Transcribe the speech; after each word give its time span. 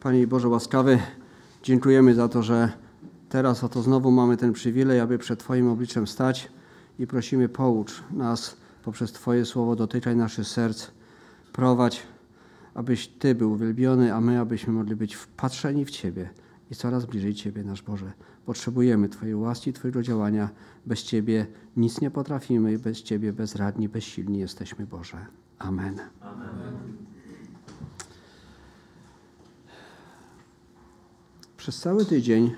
Panie 0.00 0.26
Boże 0.26 0.48
łaskawy, 0.48 0.98
dziękujemy 1.62 2.14
za 2.14 2.28
to, 2.28 2.42
że 2.42 2.72
teraz 3.28 3.64
oto 3.64 3.82
znowu 3.82 4.10
mamy 4.10 4.36
ten 4.36 4.52
przywilej, 4.52 5.00
aby 5.00 5.18
przed 5.18 5.40
Twoim 5.40 5.68
obliczem 5.68 6.06
stać 6.06 6.48
i 6.98 7.06
prosimy 7.06 7.48
poucz 7.48 8.02
nas 8.10 8.56
poprzez 8.84 9.12
Twoje 9.12 9.44
słowo, 9.44 9.76
dotykaj 9.76 10.16
naszych 10.16 10.46
serc, 10.46 10.90
prowadź, 11.52 12.02
abyś 12.74 13.08
Ty 13.08 13.34
był 13.34 13.52
uwielbiony, 13.52 14.14
a 14.14 14.20
my 14.20 14.40
abyśmy 14.40 14.72
mogli 14.72 14.96
być 14.96 15.14
wpatrzeni 15.14 15.84
w 15.84 15.90
Ciebie 15.90 16.30
i 16.70 16.74
coraz 16.74 17.06
bliżej 17.06 17.34
Ciebie, 17.34 17.64
nasz 17.64 17.82
Boże. 17.82 18.12
Potrzebujemy 18.46 19.08
Twojej 19.08 19.34
łaski, 19.34 19.72
Twojego 19.72 20.02
działania. 20.02 20.48
Bez 20.86 21.02
Ciebie 21.02 21.46
nic 21.76 22.00
nie 22.00 22.10
potrafimy, 22.10 22.78
bez 22.78 23.02
Ciebie 23.02 23.32
bezradni, 23.32 23.88
bezsilni 23.88 24.38
jesteśmy, 24.38 24.86
Boże. 24.86 25.26
Amen. 25.58 25.98
Amen. 26.20 26.69
Przez 31.60 31.80
cały 31.80 32.04
tydzień 32.04 32.54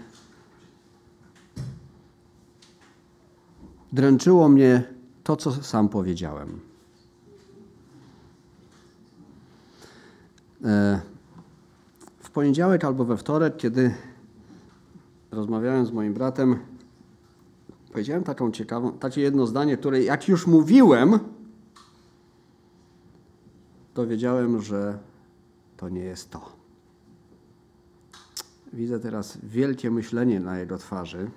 dręczyło 3.92 4.48
mnie 4.48 4.82
to, 5.24 5.36
co 5.36 5.52
sam 5.52 5.88
powiedziałem. 5.88 6.60
E, 10.64 11.00
w 12.18 12.30
poniedziałek 12.30 12.84
albo 12.84 13.04
we 13.04 13.16
wtorek, 13.16 13.56
kiedy 13.56 13.94
rozmawiałem 15.30 15.86
z 15.86 15.92
moim 15.92 16.14
bratem, 16.14 16.58
powiedziałem 17.92 18.24
taką 18.24 18.50
ciekawą, 18.50 18.92
takie 18.92 19.20
jedno 19.20 19.46
zdanie, 19.46 19.76
które 19.76 20.02
jak 20.02 20.28
już 20.28 20.46
mówiłem, 20.46 21.18
to 23.94 24.06
wiedziałem, 24.06 24.62
że 24.62 24.98
to 25.76 25.88
nie 25.88 26.04
jest 26.04 26.30
to. 26.30 26.61
Widzę 28.72 29.00
teraz 29.00 29.38
wielkie 29.42 29.90
myślenie 29.90 30.40
na 30.40 30.58
jego 30.58 30.78
twarzy. 30.78 31.30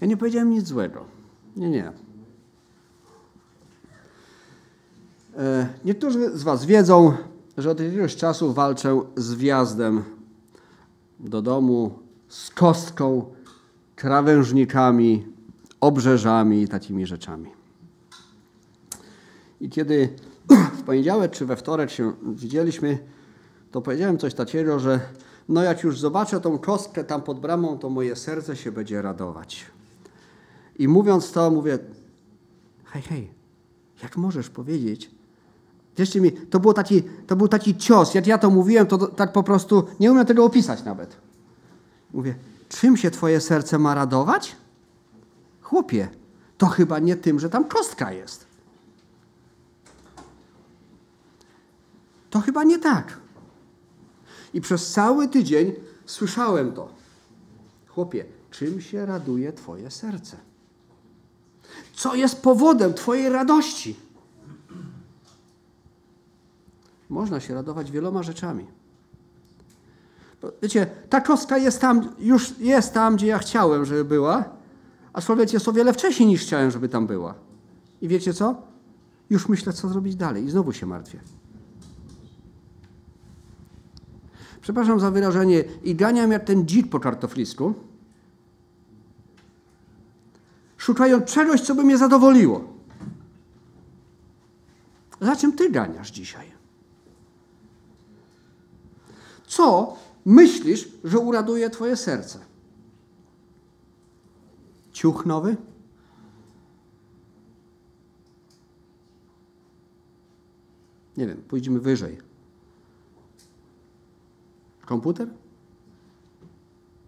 Ja 0.00 0.06
nie 0.06 0.16
powiedziałem 0.16 0.50
nic 0.50 0.66
złego. 0.66 1.04
Nie, 1.56 1.70
nie. 1.70 1.92
E, 5.38 5.68
niektórzy 5.84 6.38
z 6.38 6.42
Was 6.42 6.64
wiedzą, 6.64 7.12
że 7.58 7.70
od 7.70 7.80
jakiegoś 7.80 8.16
czasu 8.16 8.52
walczę 8.52 9.00
z 9.16 9.34
wjazdem 9.34 10.02
do 11.20 11.42
domu, 11.42 11.98
z 12.28 12.50
kostką, 12.50 13.24
krawężnikami, 13.96 15.26
obrzeżami 15.80 16.62
i 16.62 16.68
takimi 16.68 17.06
rzeczami. 17.06 17.50
I 19.60 19.68
kiedy 19.68 20.08
w 20.78 20.82
poniedziałek 20.82 21.32
czy 21.32 21.46
we 21.46 21.56
wtorek 21.56 21.90
się 21.90 22.12
widzieliśmy, 22.22 22.98
to 23.70 23.82
powiedziałem 23.82 24.18
coś 24.18 24.34
takiego, 24.34 24.78
że 24.78 25.00
no 25.48 25.62
jak 25.62 25.82
już 25.82 25.98
zobaczę 25.98 26.40
tą 26.40 26.58
kostkę 26.58 27.04
tam 27.04 27.22
pod 27.22 27.40
bramą, 27.40 27.78
to 27.78 27.90
moje 27.90 28.16
serce 28.16 28.56
się 28.56 28.72
będzie 28.72 29.02
radować. 29.02 29.66
I 30.78 30.88
mówiąc 30.88 31.32
to, 31.32 31.50
mówię, 31.50 31.78
hej, 32.84 33.02
hej, 33.02 33.30
jak 34.02 34.16
możesz 34.16 34.50
powiedzieć? 34.50 35.10
Wierzcie 35.96 36.20
mi, 36.20 36.32
to, 36.32 36.60
było 36.60 36.74
taki, 36.74 37.02
to 37.02 37.36
był 37.36 37.48
taki 37.48 37.76
cios. 37.76 38.14
Jak 38.14 38.26
ja 38.26 38.38
to 38.38 38.50
mówiłem, 38.50 38.86
to 38.86 38.98
tak 38.98 39.32
po 39.32 39.42
prostu 39.42 39.84
nie 40.00 40.12
umiem 40.12 40.26
tego 40.26 40.44
opisać 40.44 40.84
nawet. 40.84 41.16
Mówię, 42.12 42.34
czym 42.68 42.96
się 42.96 43.10
twoje 43.10 43.40
serce 43.40 43.78
ma 43.78 43.94
radować? 43.94 44.56
Chłopie, 45.62 46.08
to 46.58 46.66
chyba 46.66 46.98
nie 46.98 47.16
tym, 47.16 47.40
że 47.40 47.50
tam 47.50 47.64
kostka 47.64 48.12
jest. 48.12 48.46
To 52.30 52.40
chyba 52.40 52.64
nie 52.64 52.78
tak. 52.78 53.23
I 54.54 54.60
przez 54.60 54.92
cały 54.92 55.28
tydzień 55.28 55.72
słyszałem 56.06 56.72
to. 56.72 56.88
Chłopie, 57.86 58.24
czym 58.50 58.80
się 58.80 59.06
raduje 59.06 59.52
Twoje 59.52 59.90
serce? 59.90 60.36
Co 61.94 62.14
jest 62.14 62.42
powodem 62.42 62.94
Twojej 62.94 63.28
radości? 63.28 63.96
Można 67.08 67.40
się 67.40 67.54
radować 67.54 67.90
wieloma 67.90 68.22
rzeczami. 68.22 68.66
Wiecie, 70.62 70.86
ta 71.10 71.20
kostka 71.20 71.58
jest 71.58 71.80
tam, 71.80 72.14
już 72.18 72.58
jest 72.58 72.94
tam, 72.94 73.16
gdzie 73.16 73.26
ja 73.26 73.38
chciałem, 73.38 73.84
żeby 73.84 74.04
była, 74.04 74.44
a 75.12 75.22
człowiek 75.22 75.52
jest 75.52 75.68
o 75.68 75.72
wiele 75.72 75.92
wcześniej 75.92 76.28
niż 76.28 76.42
chciałem, 76.42 76.70
żeby 76.70 76.88
tam 76.88 77.06
była. 77.06 77.34
I 78.00 78.08
wiecie 78.08 78.34
co? 78.34 78.62
Już 79.30 79.48
myślę, 79.48 79.72
co 79.72 79.88
zrobić 79.88 80.16
dalej 80.16 80.44
i 80.44 80.50
znowu 80.50 80.72
się 80.72 80.86
martwię. 80.86 81.20
Przepraszam 84.64 85.00
za 85.00 85.10
wyrażenie, 85.10 85.64
i 85.82 85.94
ganiam 85.94 86.32
jak 86.32 86.44
ten 86.44 86.66
dzik 86.66 86.90
po 86.90 87.00
kartoflisku, 87.00 87.74
szukając 90.76 91.24
czegoś, 91.24 91.60
co 91.60 91.74
by 91.74 91.84
mnie 91.84 91.98
zadowoliło. 91.98 92.64
Za 95.20 95.36
czym 95.36 95.52
ty 95.52 95.70
ganiasz 95.70 96.10
dzisiaj? 96.10 96.52
Co 99.46 99.96
myślisz, 100.24 100.88
że 101.04 101.18
uraduje 101.18 101.70
twoje 101.70 101.96
serce? 101.96 102.38
Ciuch 104.92 105.26
nowy? 105.26 105.56
Nie 111.16 111.26
wiem, 111.26 111.42
pójdziemy 111.48 111.80
wyżej. 111.80 112.33
Komputer? 114.86 115.28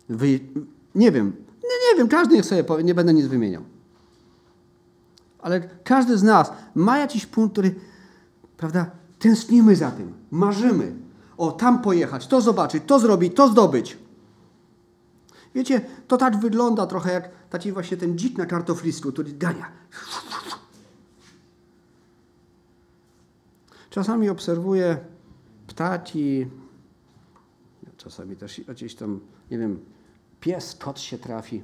Wy... 0.08 0.40
Nie 0.94 1.12
wiem. 1.12 1.32
Nie, 1.62 1.98
wiem, 1.98 2.08
każdy 2.08 2.34
niech 2.34 2.46
sobie 2.46 2.64
powie, 2.64 2.84
nie 2.84 2.94
będę 2.94 3.14
nic 3.14 3.26
wymieniał. 3.26 3.62
Ale 5.38 5.60
każdy 5.84 6.18
z 6.18 6.22
nas 6.22 6.52
ma 6.74 6.98
jakiś 6.98 7.26
punkt, 7.26 7.52
który, 7.52 7.74
prawda, 8.56 8.90
tęsknimy 9.18 9.76
za 9.76 9.90
tym, 9.90 10.12
marzymy. 10.30 10.92
O, 11.36 11.52
tam 11.52 11.82
pojechać, 11.82 12.26
to 12.26 12.40
zobaczyć, 12.40 12.82
to 12.86 12.98
zrobić, 12.98 13.36
to 13.36 13.48
zdobyć. 13.48 13.98
Wiecie, 15.54 15.80
to 16.08 16.16
tak 16.16 16.40
wygląda 16.40 16.86
trochę 16.86 17.12
jak 17.12 17.30
taki 17.50 17.72
właśnie 17.72 17.96
ten 17.96 18.18
dzik 18.18 18.38
na 18.38 18.46
kartoflisku, 18.46 19.12
który 19.12 19.32
gania. 19.32 19.72
Czasami 23.90 24.28
obserwuję 24.28 24.96
ptaki, 25.66 26.46
Czasami 28.06 28.36
też 28.36 28.60
gdzieś 28.68 28.94
tam, 28.94 29.20
nie 29.50 29.58
wiem, 29.58 29.78
pies, 30.40 30.76
kot 30.76 31.00
się 31.00 31.18
trafi. 31.18 31.62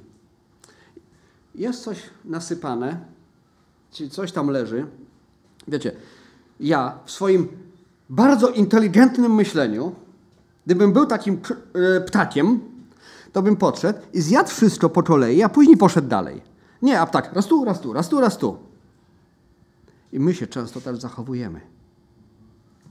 Jest 1.55 1.83
coś 1.83 1.97
nasypane, 2.25 3.05
czyli 3.91 4.09
coś 4.09 4.31
tam 4.31 4.47
leży. 4.47 4.85
Wiecie, 5.67 5.91
ja 6.59 6.99
w 7.05 7.11
swoim 7.11 7.47
bardzo 8.09 8.49
inteligentnym 8.49 9.35
myśleniu, 9.35 9.95
gdybym 10.65 10.93
był 10.93 11.05
takim 11.05 11.39
e, 11.97 12.01
ptakiem, 12.01 12.59
to 13.33 13.41
bym 13.41 13.55
podszedł 13.55 13.99
i 14.13 14.21
zjadł 14.21 14.49
wszystko 14.49 14.89
po 14.89 15.03
kolei, 15.03 15.43
a 15.43 15.49
później 15.49 15.77
poszedł 15.77 16.07
dalej. 16.07 16.41
Nie, 16.81 16.99
a 16.99 17.05
tak, 17.05 17.33
raz 17.33 17.47
tu, 17.47 17.65
raz 17.65 17.81
tu, 17.81 17.93
raz 17.93 18.09
tu, 18.09 18.21
raz 18.21 18.37
tu. 18.37 18.57
I 20.11 20.19
my 20.19 20.33
się 20.33 20.47
często 20.47 20.81
tak 20.81 20.95
zachowujemy. 20.95 21.61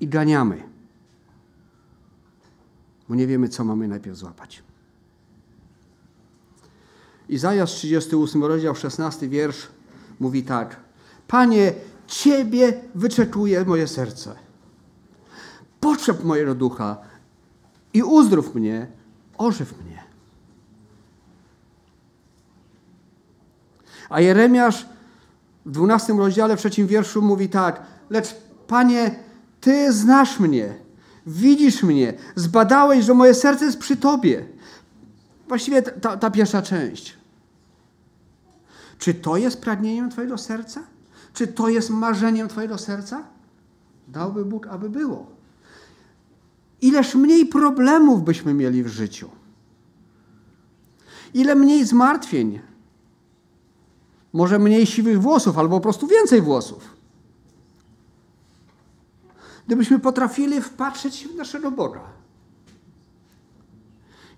I 0.01 0.09
ganiamy 0.09 0.72
bo 3.09 3.15
nie 3.15 3.27
wiemy, 3.27 3.49
co 3.49 3.65
mamy 3.65 3.89
najpierw 3.89 4.17
złapać. 4.17 4.63
Izajasz 7.29 7.73
38 7.73 8.45
rozdział 8.45 8.75
16 8.75 9.29
wiersz 9.29 9.69
mówi 10.21 10.43
tak. 10.43 10.77
Panie, 11.29 11.73
Ciebie 12.07 12.81
wyczekuje 12.95 13.65
moje 13.65 13.89
serce. 13.89 14.35
Potrzeb 15.81 16.25
mojego 16.25 16.55
ducha 16.55 16.97
i 17.95 18.03
uzdrów 18.03 18.55
mnie, 18.55 18.87
ożyw 19.39 19.85
mnie. 19.85 20.05
A 24.09 24.21
Jeremiasz 24.21 24.87
w 25.67 25.71
12 25.71 26.13
rozdziale, 26.13 26.57
w 26.57 26.61
trzecim 26.61 26.87
wierszu 26.87 27.23
mówi 27.23 27.49
tak. 27.49 27.83
Lecz 28.11 28.35
Panie, 28.67 29.19
Ty 29.61 29.93
znasz 29.93 30.41
mnie 30.41 30.75
Widzisz 31.27 31.83
mnie, 31.83 32.15
zbadałeś, 32.37 33.05
że 33.05 33.15
moje 33.15 33.35
serce 33.35 33.65
jest 33.65 33.79
przy 33.79 33.97
Tobie. 33.97 34.45
Właściwie 35.49 35.83
ta, 35.83 36.17
ta 36.17 36.31
pierwsza 36.31 36.63
część. 36.63 37.17
Czy 38.99 39.15
to 39.15 39.37
jest 39.37 39.61
pragnieniem 39.61 40.11
Twojego 40.11 40.39
serca? 40.39 40.83
Czy 41.35 41.47
to 41.47 41.69
jest 41.69 41.91
marzeniem 41.91 42.49
Twojego 42.49 42.79
serca? 42.79 43.25
Dałby 44.09 44.45
Bóg, 44.45 44.67
aby 44.67 44.91
było. 44.91 45.27
Ileż 46.81 47.15
mniej 47.15 47.47
problemów 47.47 48.25
byśmy 48.25 48.55
mieli 48.55 48.83
w 48.83 48.89
życiu. 48.89 49.31
Ile 51.35 51.55
mniej 51.55 51.85
zmartwień. 51.85 52.61
Może 54.33 54.59
mniej 54.59 54.87
siwych 54.87 55.21
włosów, 55.21 55.59
albo 55.59 55.77
po 55.77 55.81
prostu 55.81 56.07
więcej 56.07 56.43
włosów 56.43 57.02
gdybyśmy 59.67 59.99
potrafili 59.99 60.61
wpatrzeć 60.61 61.15
się 61.15 61.29
w 61.29 61.35
naszego 61.35 61.71
Boga. 61.71 62.23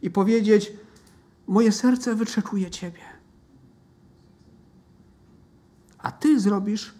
i 0.04 0.10
powiedzieć: 0.10 0.72
Moje 1.46 1.72
serce 1.72 2.14
wyczekuje 2.14 2.70
Ciebie. 2.70 3.00
A 5.98 6.12
Ty 6.12 6.40
zrobisz 6.40 6.94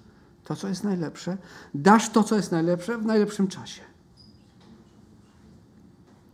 to, 0.45 0.57
co 0.57 0.69
jest 0.69 0.85
najlepsze, 0.85 1.37
dasz 1.75 2.11
to, 2.11 2.23
co 2.23 2.37
jest 2.37 2.53
najlepsze 2.53 2.99
w 2.99 3.07
najlepszym 3.07 3.49
czasie. 3.49 3.83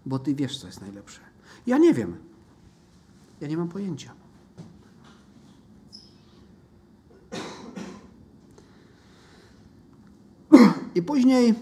Bo 0.06 0.18
Ty 0.18 0.34
wiesz, 0.34 0.58
co 0.58 0.66
jest 0.66 0.80
najlepsze. 0.80 1.20
Ja 1.66 1.78
nie 1.78 1.94
wiem. 1.94 2.16
Ja 3.40 3.48
nie 3.48 3.56
mam 3.56 3.68
pojęcia. 3.68 4.12
I 10.94 11.02
później, 11.02 11.54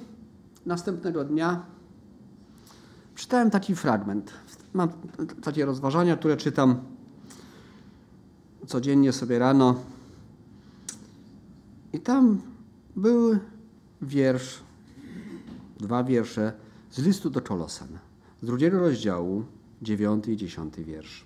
następnego 0.68 1.24
dnia, 1.24 1.66
czytałem 3.14 3.50
taki 3.50 3.76
fragment. 3.76 4.32
Mam 4.74 4.88
takie 5.42 5.66
rozważania, 5.66 6.16
które 6.16 6.36
czytam 6.36 6.80
codziennie 8.66 9.12
sobie 9.12 9.38
rano. 9.38 9.74
I 11.92 12.00
tam 12.00 12.40
był 12.96 13.38
wiersz, 14.02 14.60
dwa 15.78 16.04
wiersze 16.04 16.52
z 16.90 16.98
listu 16.98 17.30
do 17.30 17.40
Czolosan, 17.40 17.88
z 18.42 18.46
drugiego 18.46 18.78
rozdziału, 18.78 19.44
dziewiąty 19.82 20.32
i 20.32 20.36
dziesiąty 20.36 20.84
wiersz. 20.84 21.24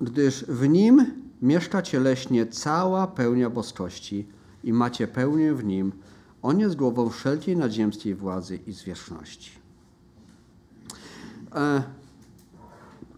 Gdyż 0.00 0.44
w 0.44 0.68
nim 0.68 1.06
mieszka 1.42 1.82
cieleśnie 1.82 2.46
cała 2.46 3.06
pełnia 3.06 3.50
boskości 3.50 4.26
i 4.64 4.72
macie 4.72 5.08
pełnię 5.08 5.54
w 5.54 5.64
nim, 5.64 5.92
on 6.42 6.60
jest 6.60 6.76
głową 6.76 7.10
wszelkiej 7.10 7.56
nadziemskiej 7.56 8.14
władzy 8.14 8.58
i 8.66 8.72
zwierzchności. 8.72 9.50
E, 11.54 11.82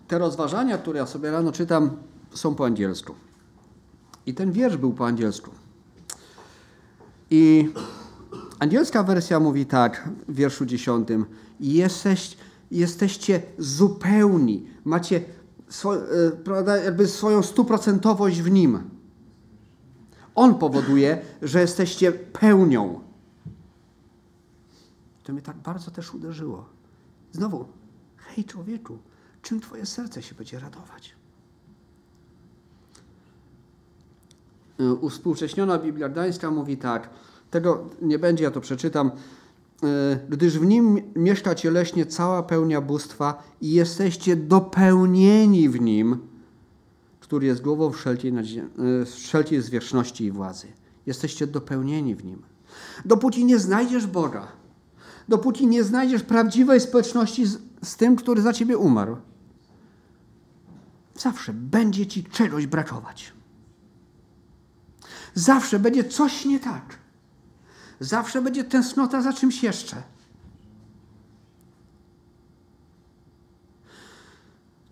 te 0.09 0.19
rozważania, 0.19 0.79
które 0.79 0.99
ja 0.99 1.07
sobie 1.07 1.31
rano 1.31 1.53
czytam, 1.53 1.91
są 2.35 2.55
po 2.55 2.67
angielsku. 2.67 3.15
I 4.27 4.35
ten 4.35 4.53
wiersz 4.53 4.77
był 4.77 4.93
po 4.93 5.07
angielsku. 5.07 5.51
I 7.31 7.73
angielska 8.59 9.03
wersja 9.03 9.41
mówi 9.41 9.67
tak 9.67 10.09
w 10.29 10.35
wierszu 10.35 10.67
dziesiątym. 10.67 11.25
Jesteś, 11.61 12.37
jesteście 12.71 13.43
zupełni, 13.59 14.67
macie 14.85 15.21
swo, 15.69 15.97
e, 15.97 16.31
prawda, 16.45 16.77
jakby 16.77 17.09
swoją 17.09 17.43
stuprocentowość 17.43 18.43
w 18.43 18.51
Nim. 18.51 18.91
On 20.35 20.55
powoduje, 20.55 21.19
że 21.43 21.61
jesteście 21.61 22.13
pełnią. 22.13 23.10
To 25.31 25.35
mnie 25.35 25.43
tak 25.43 25.57
bardzo 25.57 25.91
też 25.91 26.15
uderzyło. 26.15 26.65
Znowu, 27.33 27.65
hej 28.17 28.45
człowieku, 28.45 28.99
czym 29.43 29.61
twoje 29.61 29.87
serce 29.87 30.23
się 30.23 30.35
będzie 30.35 30.59
radować? 30.61 31.15
E, 34.81 34.93
uspółcześniona 34.93 35.79
Biblia 35.79 36.09
Gdańska 36.09 36.51
mówi 36.51 36.77
tak, 36.77 37.11
tego 37.51 37.89
nie 38.03 38.19
będzie, 38.19 38.45
ja 38.45 38.51
to 38.51 38.61
przeczytam, 38.61 39.11
e, 39.83 40.19
gdyż 40.29 40.59
w 40.59 40.67
nim 40.67 41.01
mieszka 41.17 41.55
cieleśnie 41.55 42.07
cała 42.07 42.43
pełnia 42.43 42.81
bóstwa 42.81 43.43
i 43.61 43.73
jesteście 43.73 44.37
dopełnieni 44.37 45.69
w 45.69 45.81
nim, 45.81 46.19
który 47.21 47.47
jest 47.47 47.63
głową 47.63 47.93
wszelkiej, 47.93 48.33
e, 48.33 49.05
wszelkiej 49.05 49.63
zwierzchności 49.63 50.25
i 50.25 50.31
władzy. 50.31 50.67
Jesteście 51.07 51.47
dopełnieni 51.47 52.15
w 52.15 52.25
nim. 52.25 52.43
Dopóki 53.05 53.45
nie 53.45 53.59
znajdziesz 53.59 54.07
Boga, 54.07 54.60
dopóki 55.29 55.67
nie 55.67 55.85
znajdziesz 55.85 56.23
prawdziwej 56.23 56.81
społeczności 56.81 57.47
z, 57.47 57.59
z 57.83 57.97
tym, 57.97 58.17
który 58.17 58.43
za 58.43 58.53
ciebie 58.53 58.79
umarł, 58.79 59.17
zawsze 61.15 61.53
będzie 61.53 62.07
ci 62.07 62.25
czegoś 62.25 62.67
brakować. 62.67 63.33
Zawsze 65.35 65.79
będzie 65.79 66.05
coś 66.05 66.45
nie 66.45 66.61
tak. 66.61 66.99
Zawsze 68.01 68.43
będzie 68.43 68.65
tęsknota 68.65 69.23
za 69.23 69.33
czymś 69.33 69.63
jeszcze. 69.63 70.03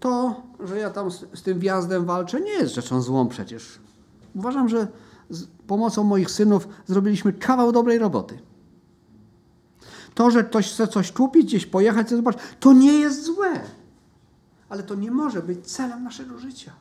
To, 0.01 0.43
że 0.61 0.79
ja 0.79 0.91
tam 0.91 1.11
z, 1.11 1.25
z, 1.35 1.43
tym 1.43 1.59
wjazdem 1.59 2.05
walczę, 2.05 2.41
nie 2.41 2.53
jest 2.53 2.75
rzeczą 2.75 3.03
złą 3.03 3.29
przecież. 3.29 3.79
Uważam, 4.35 4.69
że 4.69 4.89
z 5.31 5.47
pomocą 5.67 6.05
moich 6.05 6.31
synów 6.31 6.69
zrobiliśmy 6.87 7.33
kawał 7.33 7.73
dobrej 7.73 7.99
roboty. 7.99 8.39
To, 10.19 10.31
że 10.31 10.45
ktoś 10.45 10.73
chce 10.73 10.89
coś 10.89 11.13
kupić, 11.13 11.47
gdzieś 11.47 11.67
pojechać, 11.67 12.11
zobaczyć, 12.11 12.43
to 12.61 12.73
nie 12.73 12.93
jest 12.93 13.25
złe. 13.25 13.61
Ale 14.69 14.83
to 14.83 14.95
nie 14.95 15.11
może 15.11 15.43
być 15.43 15.67
celem 15.67 16.05
naszego 16.05 16.39
życia. 16.39 16.73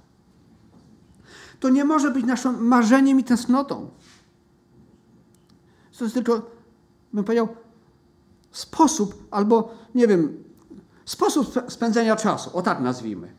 To 1.59 1.69
nie 1.69 1.85
może 1.85 2.11
być 2.11 2.25
naszym 2.25 2.67
marzeniem 2.67 3.19
i 3.19 3.23
tęsknotą. 3.23 3.89
To 5.97 6.03
jest 6.03 6.13
tylko, 6.13 6.41
bym 7.13 7.23
powiedział, 7.23 7.47
sposób 8.51 9.27
albo, 9.31 9.75
nie 9.95 10.07
wiem, 10.07 10.43
sposób 11.05 11.53
spędzenia 11.67 12.15
czasu, 12.15 12.57
o 12.57 12.61
tak 12.61 12.79
nazwijmy. 12.79 13.33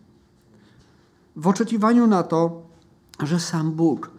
W 1.36 1.46
oczekiwaniu 1.46 2.06
na 2.06 2.22
to, 2.22 2.62
że 3.22 3.40
sam 3.40 3.72
Bóg 3.72 4.10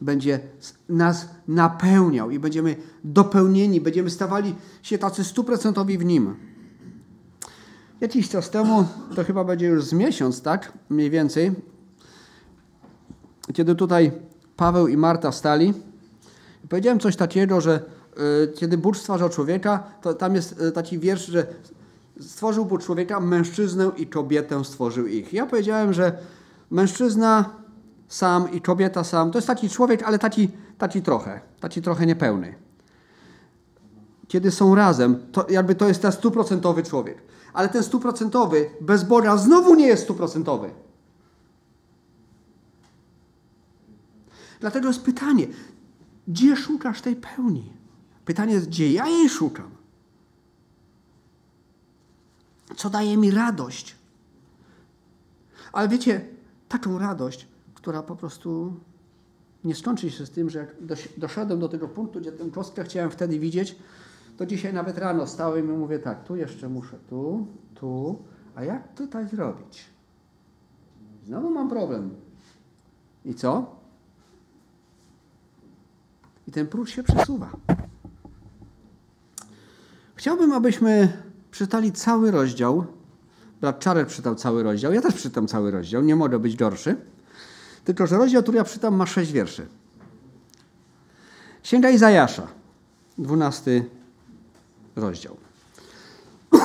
będzie 0.00 0.40
nas 0.88 1.28
napełniał 1.48 2.30
i 2.30 2.38
będziemy 2.38 2.76
dopełnieni, 3.04 3.80
będziemy 3.80 4.10
stawali 4.10 4.54
się 4.82 4.98
tacy 4.98 5.24
stuprocentowi 5.24 5.98
w 5.98 6.04
Nim. 6.04 6.36
Jakiś 8.00 8.28
czas 8.28 8.50
temu, 8.50 8.86
to 9.14 9.24
chyba 9.24 9.44
będzie 9.44 9.66
już 9.66 9.84
z 9.84 9.92
miesiąc, 9.92 10.42
tak? 10.42 10.72
Mniej 10.90 11.10
więcej, 11.10 11.52
kiedy 13.54 13.74
tutaj 13.74 14.12
Paweł 14.56 14.88
i 14.88 14.96
Marta 14.96 15.32
stali, 15.32 15.74
powiedziałem 16.68 17.00
coś 17.00 17.16
takiego, 17.16 17.60
że 17.60 17.80
y, 18.44 18.52
kiedy 18.52 18.78
Bóg 18.78 18.96
stwarzał 18.96 19.28
człowieka, 19.28 19.84
to 20.02 20.14
tam 20.14 20.34
jest 20.34 20.60
y, 20.60 20.72
taki 20.72 20.98
wiersz, 20.98 21.26
że 21.26 21.46
stworzył 22.20 22.64
Bóg 22.64 22.82
człowieka, 22.82 23.20
mężczyznę 23.20 23.90
i 23.96 24.06
kobietę 24.06 24.64
stworzył 24.64 25.06
ich. 25.06 25.32
Ja 25.32 25.46
powiedziałem, 25.46 25.92
że 25.92 26.18
mężczyzna 26.70 27.50
sam 28.08 28.52
i 28.52 28.60
kobieta 28.60 29.04
sam, 29.04 29.30
to 29.30 29.38
jest 29.38 29.46
taki 29.48 29.70
człowiek, 29.70 30.02
ale 30.02 30.18
taki, 30.18 30.48
taki 30.78 31.02
trochę, 31.02 31.40
taki 31.60 31.82
trochę 31.82 32.06
niepełny. 32.06 32.54
Kiedy 34.28 34.50
są 34.50 34.74
razem, 34.74 35.32
to 35.32 35.46
jakby 35.50 35.74
to 35.74 35.88
jest 35.88 36.02
ten 36.02 36.12
stuprocentowy 36.12 36.82
człowiek. 36.82 37.22
Ale 37.52 37.68
ten 37.68 37.82
stuprocentowy 37.82 38.70
bez 38.80 39.04
Boga 39.04 39.36
znowu 39.36 39.74
nie 39.74 39.86
jest 39.86 40.02
stuprocentowy. 40.02 40.70
Dlatego 44.60 44.88
jest 44.88 45.02
pytanie, 45.02 45.46
gdzie 46.28 46.56
szukasz 46.56 47.00
tej 47.00 47.16
pełni? 47.16 47.72
Pytanie 48.24 48.54
jest, 48.54 48.68
gdzie 48.68 48.92
ja 48.92 49.06
jej 49.06 49.28
szukam? 49.28 49.70
Co 52.76 52.90
daje 52.90 53.16
mi 53.16 53.30
radość? 53.30 53.96
Ale 55.72 55.88
wiecie, 55.88 56.26
taką 56.68 56.98
radość, 56.98 57.48
która 57.86 58.02
po 58.02 58.16
prostu 58.16 58.74
nie 59.64 59.74
skończy 59.74 60.10
się 60.10 60.26
z 60.26 60.30
tym, 60.30 60.50
że 60.50 60.58
jak 60.58 60.74
doszedłem 61.16 61.60
do 61.60 61.68
tego 61.68 61.88
punktu, 61.88 62.20
gdzie 62.20 62.32
tę 62.32 62.50
kostkę 62.50 62.84
chciałem 62.84 63.10
wtedy 63.10 63.38
widzieć, 63.38 63.76
to 64.36 64.46
dzisiaj 64.46 64.72
nawet 64.74 64.98
rano 64.98 65.26
stałem 65.26 65.74
i 65.74 65.78
mówię 65.78 65.98
tak, 65.98 66.24
tu 66.24 66.36
jeszcze 66.36 66.68
muszę, 66.68 66.98
tu, 67.10 67.46
tu, 67.74 68.18
a 68.54 68.64
jak 68.64 68.94
tutaj 68.94 69.28
zrobić? 69.28 69.84
Znowu 71.26 71.50
mam 71.50 71.68
problem. 71.68 72.10
I 73.24 73.34
co? 73.34 73.76
I 76.46 76.52
ten 76.52 76.66
próg 76.66 76.88
się 76.88 77.02
przesuwa. 77.02 77.50
Chciałbym, 80.14 80.52
abyśmy 80.52 81.22
przeczytali 81.50 81.92
cały 81.92 82.30
rozdział. 82.30 82.84
Brat 83.60 83.78
Czarek 83.78 84.08
czytał 84.08 84.34
cały 84.34 84.62
rozdział. 84.62 84.92
Ja 84.92 85.02
też 85.02 85.14
czytam 85.14 85.48
cały 85.48 85.70
rozdział. 85.70 86.02
Nie 86.02 86.16
mogę 86.16 86.38
być 86.38 86.56
gorszy. 86.56 86.96
Tylko, 87.86 88.06
że 88.06 88.16
rozdział, 88.16 88.42
który 88.42 88.58
ja 88.58 88.64
czytam, 88.64 88.96
ma 88.96 89.06
sześć 89.06 89.32
wierszy. 89.32 89.66
Księga 91.62 91.90
Izajasza, 91.90 92.46
dwunasty 93.18 93.84
rozdział. 94.96 95.36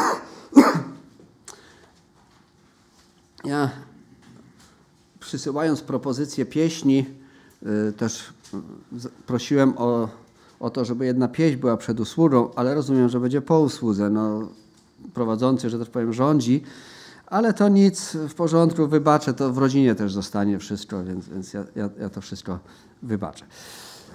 Ja 3.43 3.69
przysyłając 5.19 5.81
propozycję 5.81 6.45
pieśni, 6.45 7.05
y, 7.89 7.93
też 7.93 8.33
prosiłem 9.25 9.73
o, 9.77 10.09
o 10.59 10.69
to, 10.69 10.85
żeby 10.85 11.05
jedna 11.05 11.27
pieśń 11.27 11.57
była 11.57 11.77
przed 11.77 11.99
usługą, 11.99 12.53
ale 12.55 12.75
rozumiem, 12.75 13.09
że 13.09 13.19
będzie 13.19 13.41
po 13.41 13.59
usłudze. 13.59 14.09
No, 14.09 14.49
prowadzący, 15.13 15.69
że 15.69 15.79
tak 15.79 15.89
powiem, 15.89 16.13
rządzi, 16.13 16.63
ale 17.31 17.53
to 17.53 17.69
nic, 17.69 18.17
w 18.29 18.33
porządku, 18.33 18.87
wybaczę, 18.87 19.33
to 19.33 19.53
w 19.53 19.57
rodzinie 19.57 19.95
też 19.95 20.13
zostanie 20.13 20.59
wszystko, 20.59 21.03
więc, 21.03 21.29
więc 21.29 21.53
ja, 21.53 21.63
ja, 21.75 21.89
ja 21.99 22.09
to 22.09 22.21
wszystko 22.21 22.59
wybaczę. 23.03 23.45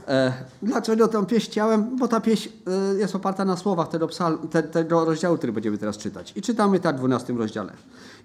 E, 0.08 0.32
dlaczego 0.62 1.08
tę 1.08 1.26
pieśń 1.26 1.50
chciałem? 1.50 1.96
Bo 1.96 2.08
ta 2.08 2.20
pieśń 2.20 2.48
e, 2.94 2.98
jest 2.98 3.14
oparta 3.14 3.44
na 3.44 3.56
słowach 3.56 3.88
tego, 3.88 4.08
psal, 4.08 4.38
te, 4.50 4.62
tego 4.62 5.04
rozdziału, 5.04 5.36
który 5.36 5.52
będziemy 5.52 5.78
teraz 5.78 5.98
czytać. 5.98 6.32
I 6.36 6.42
czytamy 6.42 6.80
tak 6.80 6.96
w 6.96 6.98
12 6.98 7.32
rozdziale. 7.32 7.72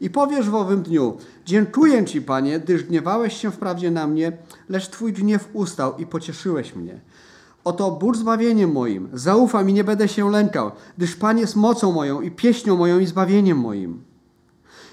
I 0.02 0.10
powiesz 0.10 0.50
w 0.50 0.56
owym 0.56 0.84
dniu, 0.84 1.18
dziękuję 1.46 2.06
Ci, 2.06 2.22
Panie, 2.22 2.60
gdyż 2.60 2.84
gniewałeś 2.84 3.38
się 3.38 3.52
wprawdzie 3.52 3.92
na 3.92 4.08
mnie, 4.08 4.38
lecz 4.70 4.90
Twój 4.90 5.14
gniew 5.14 5.50
ustał 5.54 5.98
i 5.98 6.06
pocieszyłeś 6.06 6.76
mnie. 6.76 7.02
Oto 7.64 7.92
Bóg 7.92 8.18
zbawieniem 8.18 8.72
moim, 8.72 9.10
zaufam 9.14 9.70
i 9.70 9.74
nie 9.74 9.84
będę 9.84 10.08
się 10.08 10.32
lękał, 10.32 10.72
gdyż 10.98 11.16
Pan 11.16 11.38
jest 11.38 11.56
mocą 11.56 11.92
moją 11.92 12.22
i 12.22 12.32
pieśnią 12.32 12.78
moją 12.78 13.00
i 13.00 13.06
zbawieniem 13.06 13.58
moim. 13.58 14.11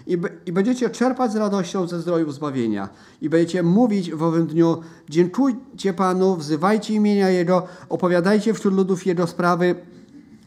I, 0.09 0.19
I, 0.47 0.53
będziecie 0.53 0.91
czerpać 0.91 1.33
z 1.33 1.37
radością 1.37 1.87
ze 1.87 2.01
zdrojów 2.01 2.35
zbawienia. 2.35 2.89
I 3.23 3.29
będziecie 3.29 3.63
mówić 3.63 4.11
w 4.11 4.23
owym 4.23 4.47
dniu, 4.47 4.83
dziękujcie 5.09 5.93
Panu, 5.93 6.37
wzywajcie 6.37 6.95
imienia 6.95 7.31
Jego, 7.31 7.67
opowiadajcie 7.89 8.55
wśród 8.55 8.75
ludów 8.75 9.07
Jego 9.07 9.27
sprawy, 9.27 9.75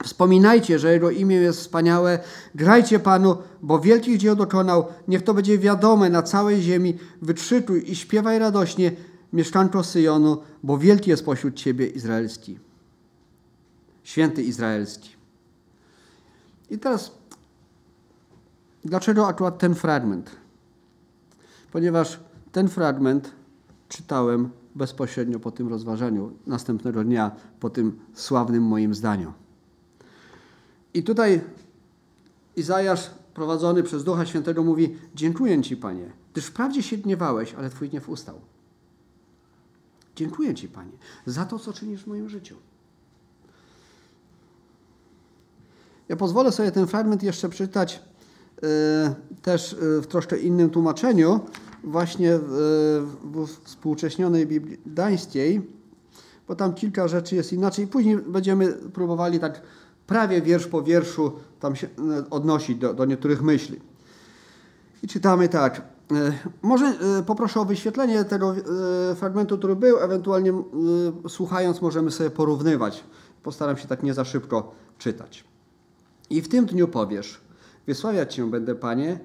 Wspominajcie, 0.03 0.80
że 0.80 0.94
Jego 0.94 1.12
imię 1.12 1.36
jest 1.36 1.60
wspaniałe, 1.60 2.20
grajcie 2.56 3.00
Panu, 3.00 3.38
bo 3.62 3.80
wielkich 3.80 4.18
dzieł 4.18 4.36
dokonał. 4.36 4.86
Niech 5.08 5.22
to 5.22 5.34
będzie 5.34 5.58
wiadome 5.58 6.10
na 6.10 6.24
całej 6.24 6.62
ziemi. 6.62 6.98
Wytrzytuj 7.22 7.91
i 7.91 7.96
śpiewaj 7.96 8.39
radośnie, 8.39 8.91
mieszkanko 9.34 9.84
Syjonu, 9.84 10.38
bo 10.63 10.77
wielki 10.77 11.10
jest 11.10 11.25
pośród 11.25 11.56
Ciebie 11.56 11.88
Izraelski. 11.88 12.60
Święty 14.03 14.44
Izraelski. 14.44 15.10
I 16.70 16.77
teraz, 16.77 17.12
dlaczego 18.86 19.28
akurat 19.28 19.58
ten 19.58 19.76
fragment? 19.76 20.36
Ponieważ 21.72 22.20
ten 22.52 22.68
fragment 22.68 23.32
czytałem 23.90 24.50
bezpośrednio 24.76 25.40
po 25.40 25.52
tym 25.52 25.68
rozważaniu, 25.68 26.32
następnego 26.48 27.04
dnia, 27.04 27.32
po 27.60 27.70
tym 27.70 28.00
sławnym 28.14 28.64
moim 28.64 28.96
zdaniu. 28.96 29.34
I 30.94 31.04
tutaj 31.04 31.42
Izajasz, 32.56 33.10
prowadzony 33.34 33.84
przez 33.84 34.04
Ducha 34.04 34.26
Świętego, 34.26 34.64
mówi: 34.64 34.98
Dziękuję 35.16 35.62
Ci, 35.62 35.78
Panie, 35.78 36.12
gdyż 36.34 36.46
wprawdzie 36.46 36.84
się 36.84 36.98
gniewałeś, 36.98 37.54
ale 37.54 37.70
Twój 37.70 37.90
gniew 37.90 38.10
ustał. 38.10 38.42
Dziękuję 40.16 40.56
Ci, 40.56 40.68
Panie, 40.68 40.92
za 41.26 41.46
to, 41.46 41.60
co 41.60 41.74
czynisz 41.74 42.04
w 42.04 42.08
moim 42.08 42.30
życiu. 42.30 42.56
Ja 46.10 46.16
pozwolę 46.16 46.52
sobie 46.52 46.72
ten 46.72 46.88
fragment 46.88 47.24
jeszcze 47.24 47.50
przeczytać 47.50 48.02
też 49.41 49.75
yy, 49.82 50.01
w 50.01 50.08
troszkę 50.08 50.38
innym 50.38 50.70
tłumaczeniu, 50.70 51.39
właśnie 51.84 52.39
w, 52.39 53.48
współcześnionej 53.63 54.48
Biblii 54.48 54.77
Dańskiej, 54.86 55.62
bo 56.48 56.56
tam 56.56 56.74
kilka 56.74 57.08
rzeczy 57.08 57.36
jest 57.36 57.53
inaczej. 57.53 57.88
Później 57.88 58.18
będziemy 58.18 58.74
próbowali 58.74 59.39
tak 59.39 59.62
prawie 60.08 60.41
wiersz 60.41 60.68
po 60.68 60.84
wierszu 60.84 61.32
tam 61.60 61.75
się 61.75 61.88
e, 61.88 62.30
odnosić 62.30 62.77
do, 62.77 62.94
do 62.94 63.06
niektórych 63.06 63.41
myśli. 63.41 63.80
I 65.03 65.08
czytamy 65.08 65.50
tak. 65.50 65.82
Może 66.62 66.94
poproszę 67.25 67.60
o 67.60 67.65
wyświetlenie 67.65 68.24
tego 68.24 68.56
fragmentu, 69.15 69.58
który 69.58 69.75
był, 69.75 70.00
ewentualnie 70.00 70.53
słuchając 71.27 71.82
możemy 71.82 72.12
sobie 72.12 72.30
porównywać. 72.30 73.03
Postaram 73.44 73.77
się 73.77 73.88
tak 73.88 74.03
nie 74.03 74.13
za 74.13 74.25
szybko 74.25 74.75
czytać. 74.98 75.44
I 76.30 76.41
w 76.41 76.48
tym 76.48 76.65
dniu 76.65 76.88
powiesz, 76.88 77.41
wysławiać 77.88 78.36
Cię 78.36 78.50
będę, 78.50 78.76
Panie, 78.76 79.20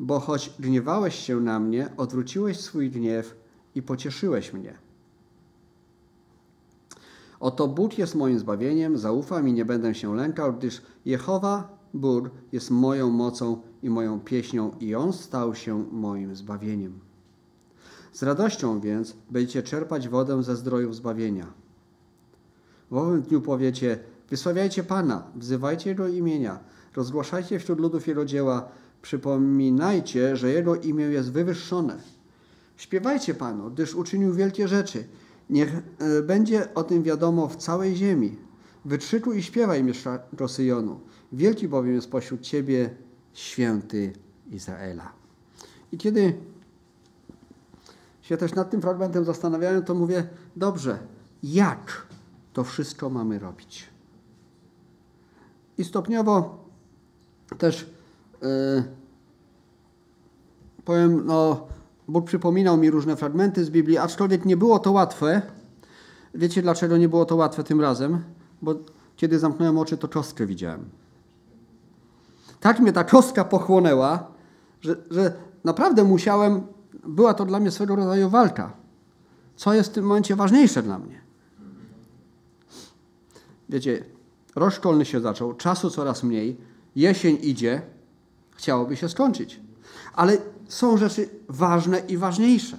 bo 0.00 0.20
choć 0.20 0.54
gniewałeś 0.58 1.14
się 1.14 1.40
na 1.40 1.60
mnie, 1.60 1.88
odwróciłeś 1.96 2.60
swój 2.60 2.90
gniew 2.90 3.36
i 3.74 3.82
pocieszyłeś 3.82 4.52
mnie. 4.52 4.78
Oto 7.40 7.68
Bóg 7.68 7.98
jest 7.98 8.14
moim 8.14 8.38
zbawieniem, 8.38 8.98
zaufam 8.98 9.48
i 9.48 9.52
nie 9.52 9.64
będę 9.64 9.94
się 9.94 10.16
lękał, 10.16 10.54
gdyż 10.54 10.82
Jehowa, 11.04 11.78
Bóg, 11.94 12.30
jest 12.52 12.70
moją 12.70 13.10
mocą 13.10 13.62
i 13.82 13.90
moją 13.90 14.20
pieśnią 14.20 14.70
i 14.80 14.94
On 14.94 15.12
stał 15.12 15.54
się 15.54 15.84
moim 15.92 16.36
zbawieniem. 16.36 17.00
Z 18.12 18.22
radością 18.22 18.80
więc 18.80 19.16
będziecie 19.30 19.62
czerpać 19.62 20.08
wodę 20.08 20.42
ze 20.42 20.56
zdrojów 20.56 20.96
zbawienia. 20.96 21.46
W 22.90 22.96
owym 22.96 23.22
dniu 23.22 23.40
powiecie, 23.40 23.98
wysławiajcie 24.30 24.82
Pana, 24.84 25.22
wzywajcie 25.36 25.90
Jego 25.90 26.08
imienia, 26.08 26.58
rozgłaszajcie 26.98 27.58
wśród 27.58 27.80
ludów 27.80 28.06
Jego 28.06 28.24
dzieła, 28.24 28.68
przypominajcie, 29.02 30.36
że 30.36 30.50
Jego 30.50 30.76
imię 30.76 31.04
jest 31.04 31.32
wywyższone. 31.32 31.96
Śpiewajcie 32.76 33.34
Panu, 33.34 33.70
gdyż 33.70 33.94
uczynił 33.94 34.34
wielkie 34.34 34.68
rzeczy– 34.68 35.04
Niech 35.50 35.76
e, 35.98 36.22
będzie 36.22 36.74
o 36.74 36.84
tym 36.84 37.02
wiadomo 37.02 37.48
w 37.48 37.56
całej 37.56 37.96
ziemi. 37.96 38.36
Wytrzykuj 38.84 39.38
i 39.38 39.42
śpiewaj, 39.42 39.84
mieszkańco 39.84 40.48
Syjonu. 40.48 41.00
Wielki 41.32 41.68
bowiem 41.68 41.94
jest 41.94 42.10
pośród 42.10 42.40
Ciebie 42.40 42.90
święty 43.32 44.12
Izraela. 44.50 45.12
I 45.92 45.98
kiedy 45.98 46.34
się 48.22 48.36
też 48.36 48.54
nad 48.54 48.70
tym 48.70 48.80
fragmentem 48.80 49.24
zastanawiałem, 49.24 49.84
to 49.84 49.94
mówię, 49.94 50.28
dobrze, 50.56 50.98
jak 51.42 52.06
to 52.52 52.64
wszystko 52.64 53.10
mamy 53.10 53.38
robić? 53.38 53.88
I 55.78 55.84
stopniowo 55.84 56.64
też 57.56 57.90
yy, 58.42 58.48
powiem, 60.84 61.26
no, 61.26 61.66
Bóg 62.08 62.26
przypominał 62.26 62.76
mi 62.76 62.90
różne 62.90 63.16
fragmenty 63.16 63.64
z 63.64 63.70
Biblii, 63.70 63.98
aczkolwiek 63.98 64.44
nie 64.44 64.56
było 64.56 64.78
to 64.78 64.92
łatwe. 64.92 65.42
Wiecie 66.34 66.62
dlaczego 66.62 66.96
nie 66.96 67.08
było 67.08 67.24
to 67.24 67.36
łatwe 67.36 67.64
tym 67.64 67.80
razem? 67.80 68.24
Bo 68.62 68.74
kiedy 69.16 69.38
zamknąłem 69.38 69.78
oczy, 69.78 69.96
to 69.96 70.08
czostkę 70.08 70.46
widziałem. 70.46 70.84
Tak 72.60 72.80
mnie 72.80 72.92
ta 72.92 73.04
czostka 73.04 73.44
pochłonęła, 73.44 74.26
że, 74.80 74.96
że 75.10 75.32
naprawdę 75.64 76.04
musiałem, 76.04 76.62
była 77.04 77.34
to 77.34 77.44
dla 77.44 77.60
mnie 77.60 77.70
swego 77.70 77.96
rodzaju 77.96 78.30
walka. 78.30 78.72
Co 79.56 79.74
jest 79.74 79.90
w 79.90 79.92
tym 79.92 80.04
momencie 80.04 80.36
ważniejsze 80.36 80.82
dla 80.82 80.98
mnie? 80.98 81.20
Wiecie, 83.68 84.04
rok 84.56 84.72
szkolny 84.72 85.04
się 85.04 85.20
zaczął, 85.20 85.54
czasu 85.54 85.90
coraz 85.90 86.22
mniej, 86.22 86.56
jesień 86.98 87.38
idzie, 87.42 87.82
chciałoby 88.56 88.96
się 88.96 89.08
skończyć. 89.08 89.60
Ale 90.14 90.38
są 90.68 90.96
rzeczy 90.96 91.28
ważne 91.48 91.98
i 92.08 92.16
ważniejsze. 92.16 92.78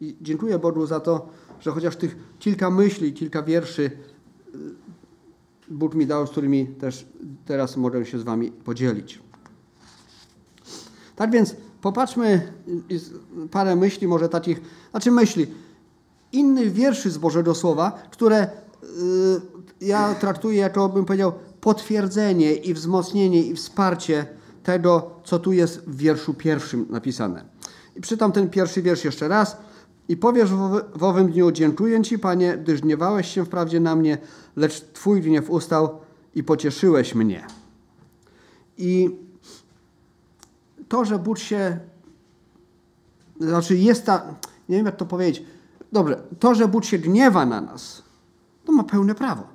I 0.00 0.16
dziękuję 0.20 0.58
Bogu 0.58 0.86
za 0.86 1.00
to, 1.00 1.28
że 1.60 1.70
chociaż 1.70 1.96
tych 1.96 2.16
kilka 2.38 2.70
myśli, 2.70 3.12
kilka 3.12 3.42
wierszy 3.42 3.82
y, 3.82 4.58
Bóg 5.68 5.94
mi 5.94 6.06
dał, 6.06 6.26
z 6.26 6.30
którymi 6.30 6.66
też 6.66 7.06
teraz 7.44 7.76
mogę 7.76 8.06
się 8.06 8.18
z 8.18 8.22
Wami 8.22 8.52
podzielić. 8.52 9.20
Tak 11.16 11.30
więc 11.30 11.56
popatrzmy 11.80 12.52
parę 13.50 13.76
myśli, 13.76 14.08
może 14.08 14.28
takich, 14.28 14.60
znaczy 14.90 15.10
myśli, 15.10 15.46
innych 16.32 16.72
wierszy 16.72 17.10
z 17.10 17.18
Bożego 17.18 17.54
Słowa, 17.54 17.90
które 18.10 18.44
y, 18.44 18.46
ja 19.80 20.14
traktuję 20.14 20.58
jako, 20.58 20.88
bym 20.88 21.04
powiedział, 21.04 21.32
potwierdzenie 21.64 22.54
i 22.54 22.74
wzmocnienie 22.74 23.42
i 23.42 23.54
wsparcie 23.54 24.26
tego, 24.62 25.10
co 25.24 25.38
tu 25.38 25.52
jest 25.52 25.80
w 25.80 25.96
wierszu 25.96 26.34
pierwszym 26.34 26.86
napisane. 26.90 27.44
I 27.96 28.00
przytam 28.00 28.32
ten 28.32 28.50
pierwszy 28.50 28.82
wiersz 28.82 29.04
jeszcze 29.04 29.28
raz. 29.28 29.56
I 30.08 30.16
powiesz 30.16 30.50
w 30.94 31.02
owym 31.02 31.32
dniu, 31.32 31.52
dziękuję 31.52 32.02
Ci, 32.02 32.18
Panie, 32.18 32.58
gdyż 32.62 32.80
gniewałeś 32.80 33.28
się 33.28 33.44
wprawdzie 33.44 33.80
na 33.80 33.96
mnie, 33.96 34.18
lecz 34.56 34.80
Twój 34.80 35.22
gniew 35.22 35.50
ustał 35.50 35.98
i 36.34 36.42
pocieszyłeś 36.42 37.14
mnie. 37.14 37.46
I 38.78 39.10
to, 40.88 41.04
że 41.04 41.18
Bóg 41.18 41.38
się, 41.38 41.78
znaczy 43.40 43.76
jest 43.76 44.06
ta, 44.06 44.34
nie 44.68 44.76
wiem 44.76 44.86
jak 44.86 44.96
to 44.96 45.06
powiedzieć, 45.06 45.44
dobrze, 45.92 46.22
to, 46.38 46.54
że 46.54 46.68
Bóg 46.68 46.84
się 46.84 46.98
gniewa 46.98 47.46
na 47.46 47.60
nas, 47.60 48.02
to 48.64 48.72
ma 48.72 48.84
pełne 48.84 49.14
prawo. 49.14 49.53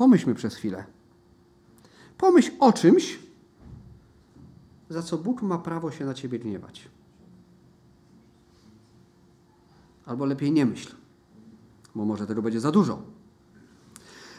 Pomyślmy 0.00 0.34
przez 0.34 0.54
chwilę. 0.54 0.84
Pomyśl 2.18 2.50
o 2.60 2.72
czymś, 2.72 3.18
za 4.88 5.02
co 5.02 5.18
Bóg 5.18 5.42
ma 5.42 5.58
prawo 5.58 5.90
się 5.90 6.04
na 6.04 6.14
ciebie 6.14 6.38
gniewać. 6.38 6.88
Albo 10.06 10.26
lepiej 10.26 10.52
nie 10.52 10.66
myśl, 10.66 10.94
bo 11.94 12.04
może 12.04 12.26
tego 12.26 12.42
będzie 12.42 12.60
za 12.60 12.72
dużo. 12.72 13.02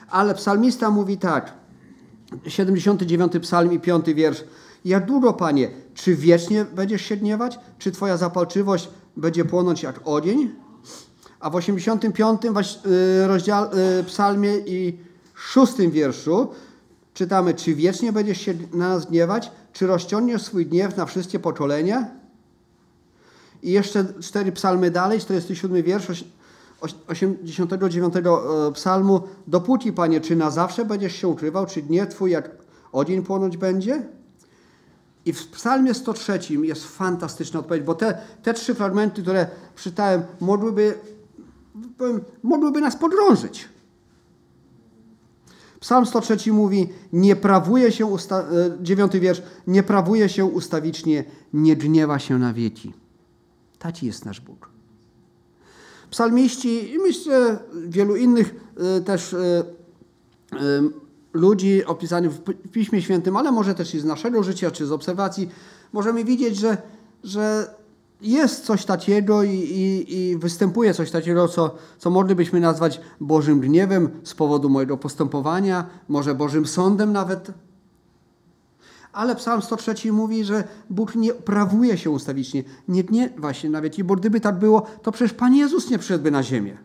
Ale 0.10 0.36
psalmista 0.36 0.89
mówi 0.89 1.18
tak, 1.18 1.53
79 2.48 3.34
psalm 3.41 3.74
i 3.74 3.80
5 3.80 4.06
wiersz. 4.06 4.44
Jak 4.86 5.06
długo, 5.06 5.34
Panie, 5.34 5.70
czy 5.94 6.15
wiecznie 6.15 6.65
będziesz 6.65 7.01
się 7.01 7.18
gniewać? 7.18 7.60
Czy 7.80 7.91
Twoja 7.91 8.18
zapalczywość 8.18 8.89
będzie 9.18 9.46
płonąć 9.46 9.84
jak 9.84 10.01
ogień? 10.03 10.56
A 11.39 11.50
w 11.50 11.56
85 11.56 12.41
y, 12.46 13.27
rozdziale, 13.27 14.00
y, 14.00 14.03
psalmie 14.03 14.58
i 14.58 15.11
szóstym 15.34 15.92
wierszu 15.92 16.48
czytamy, 17.14 17.54
czy 17.54 17.76
wiecznie 17.76 18.14
będziesz 18.14 18.42
się 18.42 18.54
na 18.74 18.90
nas 18.90 19.06
gniewać, 19.06 19.52
czy 19.74 19.88
rozciągniesz 19.88 20.42
swój 20.42 20.66
gniew 20.66 20.98
na 20.98 21.06
wszystkie 21.06 21.40
pokolenia? 21.40 22.12
I 23.64 23.72
jeszcze 23.72 24.06
cztery 24.22 24.52
psalmy 24.52 24.92
dalej, 24.92 25.20
47 25.20 25.84
wiersz 25.84 26.24
89 27.08 28.16
e, 28.16 28.22
psalmu. 28.74 29.22
Dopóki, 29.48 29.94
Panie, 29.94 30.22
czy 30.22 30.36
na 30.36 30.52
zawsze 30.52 30.86
będziesz 30.86 31.16
się 31.16 31.28
ukrywał, 31.28 31.66
czy 31.66 31.84
nie 31.84 32.08
Twój 32.08 32.32
jak 32.32 32.52
odzień 32.92 33.24
płonąć 33.24 33.58
będzie? 33.58 34.04
I 35.26 35.34
w 35.34 35.48
psalmie 35.48 35.94
103 35.94 36.40
jest 36.64 36.86
fantastyczna 36.86 37.60
odpowiedź, 37.60 37.84
bo 37.84 37.96
te, 37.96 38.18
te 38.44 38.54
trzy 38.54 38.76
fragmenty, 38.76 39.22
które 39.22 39.48
czytałem, 39.76 40.22
mogłyby, 40.40 40.94
powiem, 41.98 42.22
mogłyby 42.44 42.82
nas 42.82 42.96
podrążyć. 42.96 43.70
Psalm 45.82 46.06
103 46.06 46.52
mówi, 46.54 46.90
nie 47.14 47.36
prawuje 47.36 47.92
się, 47.92 48.06
usta- 48.06 48.44
e, 48.44 48.84
dziewiąty 48.84 49.20
wiersz, 49.20 49.42
nie 49.68 49.84
prawuje 49.84 50.30
się 50.30 50.46
ustawicznie, 50.46 51.24
nie 51.54 51.76
gniewa 51.76 52.20
się 52.20 52.40
na 52.40 52.54
wieki. 52.54 52.94
Taci 53.80 54.06
jest 54.06 54.26
nasz 54.26 54.42
Bóg. 54.42 54.70
Psalmiści 56.12 56.94
i 56.94 56.98
myślę 56.98 57.60
wielu 57.88 58.16
innych 58.16 58.56
e, 58.98 59.02
też 59.02 59.34
e, 59.34 59.64
ludzi 61.34 61.86
opisanych 61.86 62.32
w 62.32 62.42
Piśmie 62.72 63.02
Świętym, 63.02 63.38
ale 63.38 63.52
może 63.52 63.76
też 63.76 63.96
i 63.96 64.00
z 64.00 64.06
naszego 64.06 64.44
życia, 64.44 64.72
czy 64.72 64.86
z 64.86 64.92
obserwacji, 64.92 65.50
możemy 65.94 66.24
widzieć, 66.24 66.58
że, 66.58 66.78
że 67.24 67.74
jest 68.22 68.66
coś 68.66 68.86
takiego 68.86 69.44
i, 69.44 69.50
i, 69.50 70.16
i, 70.18 70.38
występuje 70.38 70.94
coś 70.94 71.12
takiego, 71.12 71.48
co, 71.48 71.75
co 71.98 72.10
moglibyśmy 72.10 72.60
nazwać 72.60 73.01
Bożym 73.20 73.60
gniewem 73.60 74.10
z 74.24 74.34
powodu 74.34 74.70
mojego 74.70 74.98
postępowania, 74.98 75.86
może 76.08 76.36
Bożym 76.36 76.66
sądem 76.68 77.12
nawet. 77.12 77.51
Ale 79.13 79.36
Psalm 79.36 79.62
103 79.62 80.12
mówi, 80.12 80.44
że 80.44 80.63
Bóg 80.90 81.16
nie 81.16 81.34
prawuje 81.34 81.98
się 81.98 82.10
ustawicznie, 82.10 82.63
nie 82.88 83.04
gniewa 83.04 83.54
się 83.54 83.70
nawet. 83.70 84.00
I 84.00 84.04
bo 84.04 84.16
gdyby 84.16 84.40
tak 84.40 84.60
było, 84.60 84.82
to 85.01 85.12
przecież 85.12 85.34
Pan 85.34 85.56
Jezus 85.56 85.90
nie 85.90 86.00
przyszedłby 86.00 86.32
na 86.32 86.44
ziemię. 86.44 86.78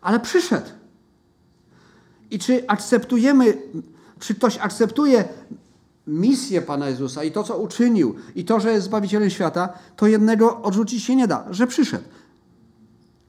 Ale 0.00 0.20
przyszedł. 0.20 0.66
I 2.30 2.38
czy 2.38 2.68
akceptujemy, 2.68 3.62
czy 4.18 4.34
ktoś 4.34 4.58
akceptuje 4.58 5.24
misję 6.08 6.62
Pana 6.62 6.88
Jezusa 6.88 7.24
i 7.24 7.32
to, 7.32 7.44
co 7.44 7.58
uczynił, 7.58 8.14
i 8.34 8.44
to, 8.44 8.60
że 8.60 8.72
jest 8.72 8.86
Zbawicielem 8.86 9.30
świata, 9.30 9.68
to 9.96 10.06
jednego 10.06 10.62
odrzucić 10.62 11.04
się 11.04 11.16
nie 11.16 11.28
da, 11.28 11.46
że 11.50 11.66
przyszedł. 11.66 12.04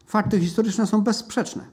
Fakty 0.05 0.39
historyczne 0.39 0.88
są 0.88 1.01
bezsprzeczne. 1.01 1.65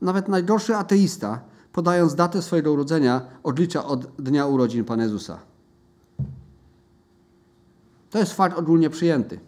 Nawet 0.00 0.28
najgorszy 0.28 0.76
ateista, 0.76 1.40
podając 1.72 2.14
datę 2.14 2.42
swojego 2.42 2.72
urodzenia, 2.72 3.20
odlicza 3.42 3.84
od 3.84 4.06
dnia 4.22 4.46
urodzin 4.46 4.84
Pana 4.84 5.02
Jezusa. 5.02 5.38
To 8.10 8.18
jest 8.18 8.32
fakt 8.32 8.58
ogólnie 8.58 8.90
przyjęty. 8.90 9.40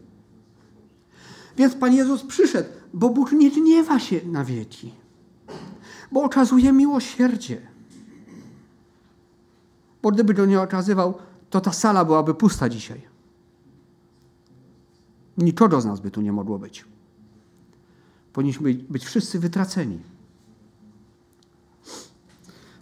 Więc 1.57 1.75
Pan 1.75 1.95
Jezus 1.95 2.23
przyszedł, 2.23 2.69
bo 2.95 3.11
Bóg 3.11 3.33
nie 3.33 3.51
gniewa 3.51 3.99
się 3.99 4.21
na 4.27 4.45
wieki, 4.45 4.95
bo 6.13 6.23
okazuje 6.23 6.73
miłosierdzie. 6.73 7.74
Bo 10.05 10.11
gdyby 10.11 10.35
go 10.35 10.47
nie 10.47 10.61
okazywał, 10.61 11.15
to 11.51 11.61
ta 11.61 11.73
sala 11.73 12.05
byłaby 12.05 12.35
pusta 12.35 12.69
dzisiaj. 12.69 13.03
Nikogo 15.39 15.81
z 15.81 15.85
nas 15.85 16.01
by 16.01 16.11
tu 16.11 16.21
nie 16.21 16.33
mogło 16.33 16.59
być. 16.59 16.85
Powinniśmy 18.33 18.75
być 18.75 19.05
wszyscy 19.05 19.39
wytraceni. 19.39 19.99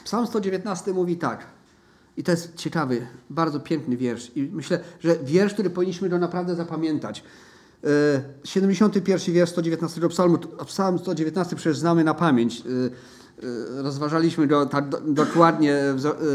Psalm 0.04 0.26
119 0.26 0.92
mówi 0.92 1.16
tak. 1.16 1.46
I 2.16 2.22
to 2.22 2.30
jest 2.30 2.54
ciekawy, 2.54 3.06
bardzo 3.30 3.60
piękny 3.60 3.96
wiersz. 3.96 4.36
I 4.36 4.42
myślę, 4.42 4.80
że 5.00 5.18
wiersz, 5.18 5.52
który 5.52 5.70
powinniśmy 5.70 6.08
go 6.08 6.18
naprawdę 6.18 6.54
zapamiętać. 6.54 7.24
71 8.44 9.30
e, 9.30 9.32
wiersz 9.32 9.50
119 9.50 10.08
psalmu, 10.08 10.38
psalm 10.66 10.98
119 10.98 11.56
przecież 11.56 11.78
znamy 11.78 12.04
na 12.04 12.14
pamięć. 12.14 12.62
E, 13.42 13.82
rozważaliśmy 13.82 14.46
go 14.46 14.66
tak 14.66 15.12
dokładnie 15.12 15.76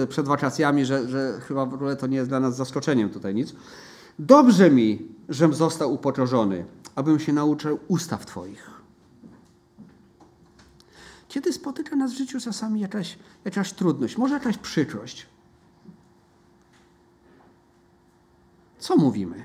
przed 0.09 0.25
wakacjami, 0.25 0.85
że, 0.85 1.09
że 1.09 1.39
chyba 1.47 1.65
w 1.65 1.73
ogóle 1.73 1.95
to 1.95 2.07
nie 2.07 2.17
jest 2.17 2.29
dla 2.29 2.39
nas 2.39 2.55
zaskoczeniem 2.55 3.09
tutaj 3.09 3.35
nic. 3.35 3.53
Dobrze 4.19 4.71
mi, 4.71 5.07
żem 5.29 5.53
został 5.53 5.93
upokorzony, 5.93 6.65
abym 6.95 7.19
się 7.19 7.33
nauczył 7.33 7.79
ustaw 7.87 8.25
Twoich. 8.25 8.71
Kiedy 11.27 11.53
spotyka 11.53 11.95
nas 11.95 12.13
w 12.13 12.17
życiu 12.17 12.39
czasami 12.39 12.81
jakaś, 12.81 13.17
jakaś 13.45 13.73
trudność, 13.73 14.17
może 14.17 14.33
jakaś 14.33 14.57
przykrość, 14.57 15.27
co 18.79 18.97
mówimy? 18.97 19.43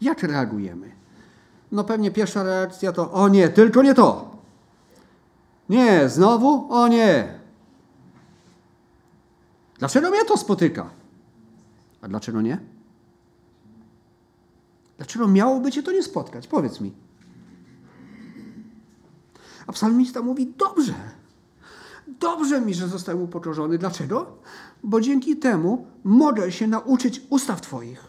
Jak 0.00 0.22
reagujemy? 0.22 0.90
No 1.72 1.84
pewnie 1.84 2.10
pierwsza 2.10 2.42
reakcja 2.42 2.92
to 2.92 3.12
o 3.12 3.28
nie, 3.28 3.48
tylko 3.48 3.82
nie 3.82 3.94
to. 3.94 4.37
Nie, 5.68 6.08
znowu? 6.08 6.72
O 6.72 6.88
nie. 6.88 7.38
Dlaczego 9.78 10.10
mnie 10.10 10.24
to 10.24 10.36
spotyka? 10.36 10.90
A 12.02 12.08
dlaczego 12.08 12.40
nie? 12.40 12.60
Dlaczego 14.96 15.28
miałoby 15.28 15.72
cię 15.72 15.82
to 15.82 15.92
nie 15.92 16.02
spotkać? 16.02 16.46
Powiedz 16.46 16.80
mi. 16.80 16.92
A 19.66 19.72
psalmista 19.72 20.22
mówi, 20.22 20.52
dobrze. 20.58 20.94
Dobrze 22.20 22.60
mi, 22.60 22.74
że 22.74 22.88
zostałem 22.88 23.22
upokorzony. 23.22 23.78
Dlaczego? 23.78 24.38
Bo 24.82 25.00
dzięki 25.00 25.36
temu 25.36 25.86
mogę 26.04 26.52
się 26.52 26.66
nauczyć 26.66 27.22
ustaw 27.30 27.60
Twoich. 27.60 28.04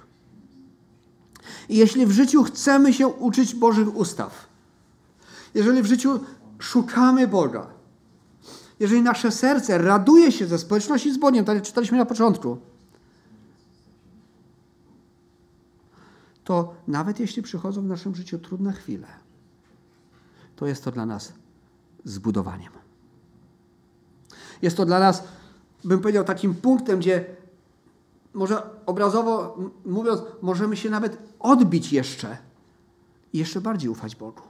I 1.69 1.77
jeśli 1.77 2.05
w 2.05 2.11
życiu 2.11 2.43
chcemy 2.43 2.93
się 2.93 3.07
uczyć 3.07 3.55
Bożych 3.55 3.95
ustaw, 3.95 4.47
jeżeli 5.53 5.81
w 5.81 5.85
życiu 5.85 6.19
szukamy 6.59 7.27
Boga, 7.27 7.67
jeżeli 8.79 9.01
nasze 9.01 9.31
serce 9.31 9.77
raduje 9.77 10.31
się 10.31 10.47
ze 10.47 10.57
społeczności 10.57 11.13
z 11.13 11.17
Bogiem, 11.17 11.45
tak 11.45 11.55
jak 11.55 11.63
czytaliśmy 11.63 11.97
na 11.97 12.05
początku, 12.05 12.57
to 16.43 16.73
nawet 16.87 17.19
jeśli 17.19 17.43
przychodzą 17.43 17.81
w 17.81 17.85
naszym 17.85 18.15
życiu 18.15 18.39
trudne 18.39 18.73
chwile, 18.73 19.07
to 20.55 20.67
jest 20.67 20.83
to 20.83 20.91
dla 20.91 21.05
nas 21.05 21.33
zbudowaniem. 22.05 22.71
Jest 24.61 24.77
to 24.77 24.85
dla 24.85 24.99
nas, 24.99 25.23
bym 25.83 25.99
powiedział, 25.99 26.23
takim 26.23 26.55
punktem, 26.55 26.99
gdzie 26.99 27.25
może 28.33 28.61
obrazowo 28.85 29.57
mówiąc, 29.85 30.21
możemy 30.41 30.77
się 30.77 30.89
nawet 30.89 31.17
odbić 31.39 31.93
jeszcze 31.93 32.37
i 33.33 33.37
jeszcze 33.37 33.61
bardziej 33.61 33.89
ufać 33.89 34.15
Bogu. 34.15 34.41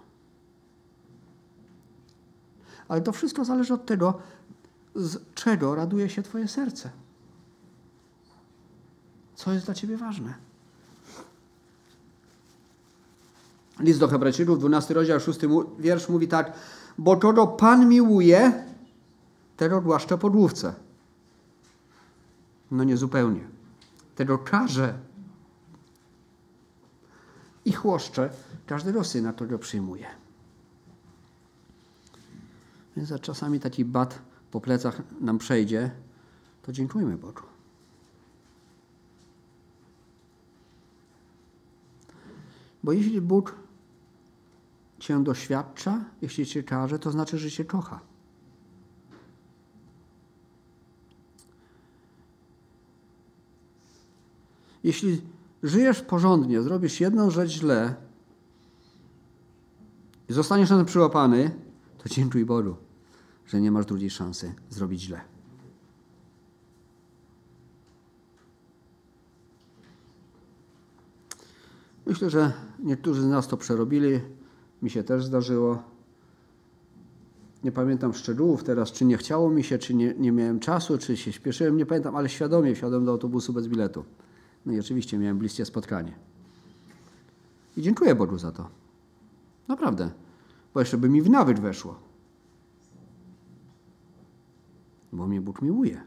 Ale 2.89 3.01
to 3.01 3.11
wszystko 3.11 3.45
zależy 3.45 3.73
od 3.73 3.85
tego, 3.85 4.19
z 4.95 5.33
czego 5.33 5.75
raduje 5.75 6.09
się 6.09 6.23
Twoje 6.23 6.47
serce. 6.47 6.89
Co 9.35 9.53
jest 9.53 9.65
dla 9.65 9.73
Ciebie 9.73 9.97
ważne? 9.97 10.33
List 13.79 13.99
do 13.99 14.07
Hebrajczyków, 14.07 14.59
12 14.59 14.93
rozdział, 14.93 15.19
6 15.19 15.39
wiersz 15.79 16.09
mówi 16.09 16.27
tak, 16.27 16.53
bo 16.97 17.17
kogo 17.17 17.47
Pan 17.47 17.89
miłuje, 17.89 18.63
tego 19.57 19.81
głaszcze 19.81 20.17
po 20.17 20.29
główce. 20.29 20.73
No 22.71 22.83
nie 22.83 22.97
zupełnie 22.97 23.59
tego 24.19 24.37
karze 24.37 24.93
i 27.65 27.71
chłoszcze 27.71 28.29
każdego 28.67 29.03
syna, 29.03 29.33
którego 29.33 29.59
przyjmuje. 29.59 30.07
Więc 32.99 33.21
czasami 33.21 33.59
taki 33.59 33.85
bat 33.85 34.21
po 34.51 34.61
plecach 34.61 35.01
nam 35.21 35.37
przejdzie, 35.37 35.91
to 36.61 36.71
dziękujmy 36.71 37.17
Bogu. 37.17 37.41
Bo 42.83 42.91
jeśli 42.91 43.21
Bóg 43.21 43.55
cię 44.99 45.23
doświadcza, 45.23 46.05
jeśli 46.21 46.45
cię 46.45 46.63
każe, 46.63 46.99
to 46.99 47.11
znaczy, 47.11 47.37
że 47.37 47.51
cię 47.51 47.65
kocha. 47.65 47.99
Jeśli 54.83 55.21
żyjesz 55.63 56.01
porządnie, 56.01 56.61
zrobisz 56.61 56.99
jedną 56.99 57.31
rzecz 57.31 57.49
źle 57.49 57.95
i 60.29 60.33
zostaniesz 60.33 60.69
na 60.69 60.77
tym 60.77 60.85
przyłapany, 60.85 61.51
to 61.97 62.09
dziękuj 62.09 62.45
Bogu, 62.45 62.88
że 63.49 63.61
nie 63.61 63.71
masz 63.71 63.85
drugiej 63.85 64.09
szansy 64.09 64.53
zrobić 64.69 65.01
źle. 65.01 65.21
Myślę, 72.05 72.29
że 72.29 72.53
niektórzy 72.79 73.21
z 73.21 73.25
nas 73.25 73.47
to 73.47 73.57
przerobili. 73.57 74.19
Mi 74.81 74.89
się 74.89 75.03
też 75.03 75.25
zdarzyło. 75.25 75.83
nie 77.63 77.71
pamiętam 77.71 78.13
szczegółów 78.13 78.63
teraz, 78.63 78.91
czy 78.91 79.05
nie 79.05 79.17
chciało 79.17 79.49
mi 79.49 79.63
się, 79.63 79.77
czy 79.77 79.93
nie, 79.93 80.13
nie 80.17 80.31
miałem 80.31 80.59
czasu, 80.59 80.97
czy 80.97 81.17
się 81.17 81.31
śpieszyłem, 81.31 81.77
nie 81.77 81.85
pamiętam, 81.85 82.15
ale 82.15 82.29
świadomie 82.29 82.75
wsiadłem 82.75 83.05
do 83.05 83.11
autobusu 83.11 83.53
bez 83.53 83.67
biletu. 83.67 84.05
No 84.65 84.73
i 84.73 84.79
oczywiście 84.79 85.17
miałem 85.17 85.37
bliskie 85.37 85.65
spotkanie. 85.65 86.13
I 87.77 87.81
dziękuję 87.81 88.15
Bogu 88.15 88.37
za 88.37 88.51
to. 88.51 88.69
Naprawdę. 89.67 90.11
Bo 90.73 90.79
jeszcze 90.79 90.97
by 90.97 91.09
mi 91.09 91.21
w 91.21 91.29
nawyk 91.29 91.59
weszło. 91.59 92.08
Bo 95.13 95.27
mnie 95.27 95.41
Bóg 95.41 95.61
miłuje. 95.61 96.01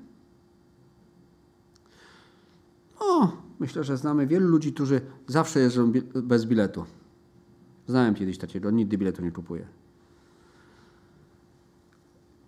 O, 2.98 3.28
myślę, 3.60 3.84
że 3.84 3.96
znamy 3.96 4.26
wielu 4.26 4.48
ludzi, 4.48 4.72
którzy 4.72 5.00
zawsze 5.26 5.60
jeżdżą 5.60 5.92
bez 6.14 6.46
biletu. 6.46 6.84
Znałem 7.88 8.14
kiedyś 8.14 8.38
takiego, 8.38 8.70
nigdy 8.70 8.98
biletu 8.98 9.22
nie 9.22 9.32
kupuje. 9.32 9.66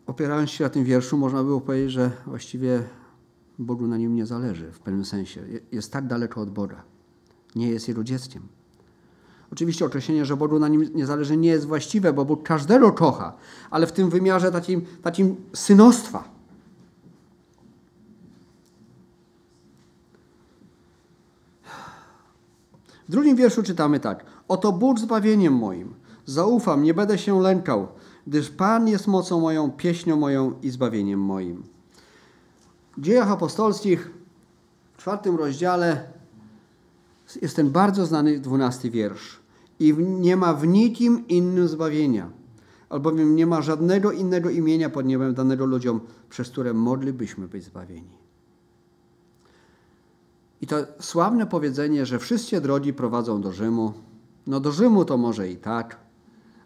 Opierając 0.07 0.51
się 0.51 0.65
na 0.65 0.71
tym 0.71 0.85
wierszu, 0.85 1.19
można 1.19 1.45
było 1.45 1.61
powiedzieć, 1.61 1.93
że 1.93 2.11
właściwie 2.27 2.83
Bogu 3.59 3.87
na 3.87 3.97
nim 3.97 4.15
nie 4.15 4.27
zależy 4.27 4.73
w 4.73 4.81
pewnym 4.81 5.05
sensie. 5.05 5.43
Jest 5.73 5.93
tak 5.93 6.07
daleko 6.07 6.41
od 6.41 6.51
Boga. 6.51 6.83
Nie 7.57 7.69
jest 7.69 7.89
jego 7.89 8.05
dzieckiem. 8.05 8.43
Oczywiście 9.53 9.85
określenie, 9.85 10.25
że 10.25 10.37
Bogu 10.37 10.59
na 10.59 10.69
nim 10.69 10.91
nie 10.95 11.07
zależy, 11.07 11.37
nie 11.37 11.49
jest 11.49 11.67
właściwe, 11.67 12.13
bo 12.13 12.25
Bóg 12.25 12.43
każdego 12.43 12.93
kocha, 12.93 13.37
ale 13.71 13.87
w 13.87 13.93
tym 13.93 14.11
wymiarze 14.11 14.53
takim, 14.53 14.83
takim 15.03 15.37
synostwa. 15.53 16.29
W 23.09 23.11
drugim 23.11 23.37
wierszu 23.37 23.63
czytamy 23.63 24.01
tak. 24.01 24.25
Oto 24.49 24.73
Bóg 24.73 24.99
zbawieniem 24.99 25.55
moim. 25.55 25.95
Zaufam, 26.27 26.83
nie 26.83 26.95
będę 26.95 27.19
się 27.19 27.41
lękał, 27.41 27.89
gdyż 28.27 28.51
Pan 28.51 28.89
jest 28.89 29.07
mocą 29.07 29.41
moją, 29.41 29.71
pieśnią 29.71 30.17
moją 30.17 30.53
i 30.63 30.71
zbawieniem 30.71 31.21
moim. 31.21 31.63
W 32.97 33.01
dziejach 33.01 33.31
apostolskich 33.31 34.11
w 34.95 34.99
czwartym 34.99 35.37
rozdziale 35.37 36.05
jest 37.43 37.57
ten 37.57 37.71
bardzo 37.71 38.07
znany 38.07 38.41
dwunasty 38.41 38.91
wiersz. 38.91 39.41
I 39.81 39.95
nie 39.99 40.37
ma 40.37 40.55
w 40.55 40.67
nikim 40.67 41.29
innym 41.29 41.69
zbawienia, 41.69 42.31
albowiem 42.89 43.37
nie 43.37 43.47
ma 43.47 43.63
żadnego 43.63 44.13
innego 44.13 44.51
imienia 44.51 44.91
pod 44.91 45.07
niebem 45.07 45.35
danego 45.35 45.67
ludziom, 45.67 46.01
przez 46.31 46.51
które 46.51 46.75
moglibyśmy 46.75 47.49
być 47.49 47.65
zbawieni. 47.65 48.24
I 50.65 50.67
to 50.67 50.77
sławne 51.01 51.47
powiedzenie, 51.47 52.07
że 52.07 52.19
wszystkie 52.19 52.61
drogi 52.61 52.93
prowadzą 52.93 53.41
do 53.41 53.53
Rzymu. 53.53 53.93
No 54.47 54.61
do 54.61 54.73
Rzymu 54.73 55.05
to 55.05 55.17
może 55.17 55.49
i 55.51 55.57
tak, 55.57 55.99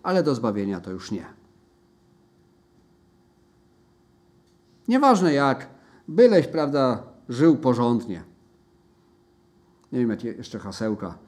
ale 0.02 0.22
do 0.22 0.34
zbawienia 0.34 0.80
to 0.80 0.90
już 0.90 1.11
nie. 1.11 1.26
Nieważne 4.88 5.34
jak, 5.34 5.68
byleś, 6.08 6.46
prawda, 6.46 7.02
żył 7.28 7.56
porządnie. 7.56 8.22
Nie 9.92 9.98
wiem, 9.98 10.11
jakie 10.11 10.28
jeszcze 10.28 10.58
hasełka 10.58 11.18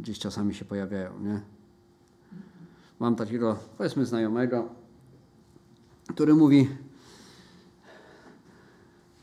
gdzieś 0.00 0.18
czasami 0.18 0.54
się 0.54 0.64
pojawiają, 0.64 1.18
nie? 1.20 1.40
Mam 3.00 3.16
takiego, 3.16 3.56
powiedzmy, 3.78 4.06
znajomego, 4.06 4.68
który 6.08 6.34
mówi, 6.34 6.68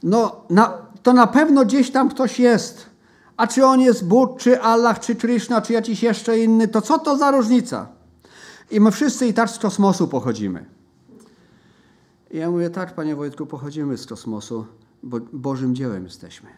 no, 0.04 0.46
na, 0.50 0.78
to 1.04 1.14
na 1.14 1.28
pewno 1.28 1.66
gdzieś 1.66 1.92
tam 1.92 2.10
ktoś 2.10 2.40
jest. 2.40 2.90
A 3.38 3.48
czy 3.48 3.66
on 3.66 3.82
jest 3.82 4.08
Bóg, 4.08 4.40
czy 4.40 4.62
Allah, 4.62 5.00
czy 5.00 5.16
Krishna, 5.16 5.62
czy 5.62 5.74
jakiś 5.74 6.04
jeszcze 6.04 6.40
inny, 6.40 6.68
to 6.68 6.82
co 6.82 7.00
to 7.00 7.18
za 7.18 7.32
różnica? 7.32 7.88
I 8.72 8.80
my 8.80 8.92
wszyscy 8.92 9.28
i 9.28 9.34
tak 9.34 9.50
z 9.50 9.60
kosmosu 9.60 10.08
pochodzimy. 10.08 10.66
I 12.32 12.38
ja 12.38 12.52
mówię, 12.52 12.70
tak, 12.70 12.96
panie 12.96 13.16
Wojtku, 13.16 13.46
pochodzimy 13.46 13.98
z 13.98 14.06
kosmosu, 14.06 14.66
bo 15.04 15.20
Bożym 15.34 15.76
dziełem 15.76 16.04
jesteśmy. 16.04 16.50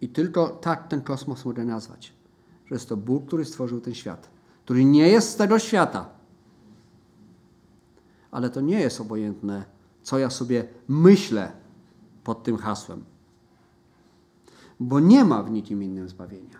I 0.00 0.08
tylko 0.08 0.48
tak 0.48 0.88
ten 0.88 1.00
kosmos 1.00 1.44
mogę 1.44 1.64
nazwać. 1.64 2.12
Że 2.66 2.74
jest 2.74 2.88
to 2.88 2.96
Bóg, 2.96 3.26
który 3.26 3.44
stworzył 3.44 3.80
ten 3.80 3.94
świat. 3.94 4.28
Który 4.64 4.84
nie 4.84 5.08
jest 5.08 5.30
z 5.30 5.36
tego 5.36 5.58
świata. 5.58 6.08
Ale 8.30 8.50
to 8.50 8.60
nie 8.60 8.80
jest 8.80 9.00
obojętne, 9.00 9.64
co 10.06 10.18
ja 10.18 10.30
sobie 10.30 10.68
myślę 10.88 11.52
pod 12.24 12.42
tym 12.42 12.56
hasłem. 12.56 13.04
Bo 14.80 15.00
nie 15.00 15.24
ma 15.24 15.42
w 15.42 15.50
nikim 15.50 15.82
innym 15.82 16.08
zbawienia. 16.08 16.58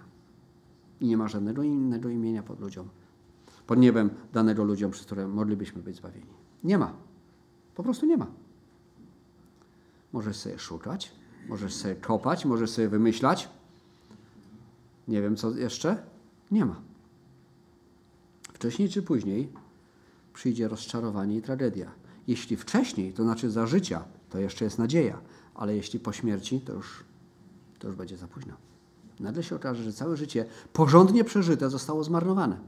I 1.00 1.06
nie 1.06 1.16
ma 1.16 1.28
żadnego 1.28 1.62
innego 1.62 2.08
imienia 2.08 2.42
pod 2.42 2.60
ludziom, 2.60 2.88
pod 3.66 3.78
niebem 3.78 4.10
danego 4.32 4.64
ludziom, 4.64 4.90
przez 4.90 5.06
które 5.06 5.28
moglibyśmy 5.28 5.82
być 5.82 5.96
zbawieni. 5.96 6.26
Nie 6.64 6.78
ma. 6.78 6.92
Po 7.74 7.82
prostu 7.82 8.06
nie 8.06 8.16
ma. 8.16 8.26
Możesz 10.12 10.36
sobie 10.36 10.58
szukać, 10.58 11.12
możesz 11.48 11.74
sobie 11.74 11.94
kopać, 11.94 12.44
możesz 12.44 12.70
sobie 12.70 12.88
wymyślać. 12.88 13.48
Nie 15.08 15.22
wiem 15.22 15.36
co 15.36 15.50
jeszcze. 15.50 16.02
Nie 16.50 16.64
ma. 16.64 16.80
Wcześniej 18.52 18.88
czy 18.88 19.02
później 19.02 19.52
przyjdzie 20.34 20.68
rozczarowanie 20.68 21.36
i 21.36 21.42
tragedia. 21.42 22.05
Jeśli 22.26 22.56
wcześniej, 22.56 23.12
to 23.12 23.22
znaczy 23.22 23.50
za 23.50 23.66
życia, 23.66 24.04
to 24.30 24.38
jeszcze 24.38 24.64
jest 24.64 24.78
nadzieja, 24.78 25.20
ale 25.54 25.76
jeśli 25.76 26.00
po 26.00 26.12
śmierci, 26.12 26.60
to 26.60 26.72
już, 26.72 27.04
to 27.78 27.88
już 27.88 27.96
będzie 27.96 28.16
za 28.16 28.28
późno. 28.28 28.54
Nagle 29.20 29.42
się 29.42 29.56
okaże, 29.56 29.82
że 29.82 29.92
całe 29.92 30.16
życie 30.16 30.44
porządnie 30.72 31.24
przeżyte 31.24 31.70
zostało 31.70 32.04
zmarnowane, 32.04 32.58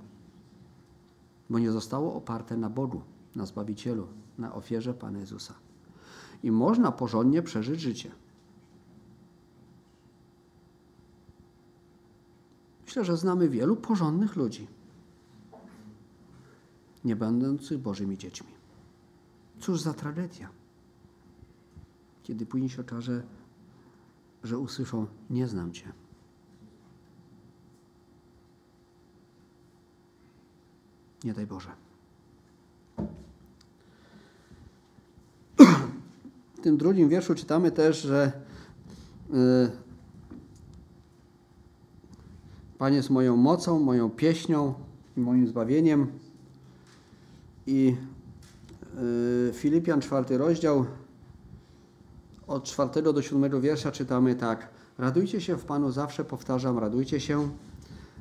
bo 1.50 1.58
nie 1.58 1.72
zostało 1.72 2.14
oparte 2.14 2.56
na 2.56 2.70
Bogu, 2.70 3.02
na 3.36 3.46
Zbawicielu, 3.46 4.06
na 4.38 4.54
ofierze 4.54 4.94
Pana 4.94 5.18
Jezusa. 5.18 5.54
I 6.42 6.50
można 6.50 6.92
porządnie 6.92 7.42
przeżyć 7.42 7.80
życie. 7.80 8.10
Myślę, 12.84 13.04
że 13.04 13.16
znamy 13.16 13.48
wielu 13.48 13.76
porządnych 13.76 14.36
ludzi, 14.36 14.66
nie 17.04 17.16
będących 17.16 17.78
Bożymi 17.78 18.18
dziećmi. 18.18 18.57
Cóż 19.60 19.80
za 19.80 19.94
tragedia, 19.94 20.48
kiedy 22.22 22.46
później 22.46 22.70
się 22.70 22.80
okaże, 22.80 23.22
że 24.44 24.58
usłyszą: 24.58 25.06
Nie 25.30 25.48
znam 25.48 25.72
Cię. 25.72 25.92
Nie 31.24 31.34
daj 31.34 31.46
Boże. 31.46 31.70
W 36.54 36.60
tym 36.62 36.76
drugim 36.76 37.08
wierszu 37.08 37.34
czytamy 37.34 37.70
też, 37.70 38.02
że 38.02 38.32
yy, 39.30 39.70
Pan 42.78 42.94
jest 42.94 43.10
moją 43.10 43.36
mocą, 43.36 43.80
moją 43.80 44.10
pieśnią 44.10 44.74
i 45.16 45.20
moim 45.20 45.48
zbawieniem. 45.48 46.06
I 47.66 47.96
Filipian, 49.52 50.00
czwarty 50.00 50.38
rozdział, 50.38 50.84
od 52.46 52.64
czwartego 52.64 53.12
do 53.12 53.22
siódmego 53.22 53.60
wiersza 53.60 53.92
czytamy 53.92 54.34
tak. 54.34 54.68
Radujcie 54.98 55.40
się 55.40 55.56
w 55.56 55.64
Panu, 55.64 55.90
zawsze 55.90 56.24
powtarzam, 56.24 56.78
radujcie 56.78 57.20
się. 57.20 57.48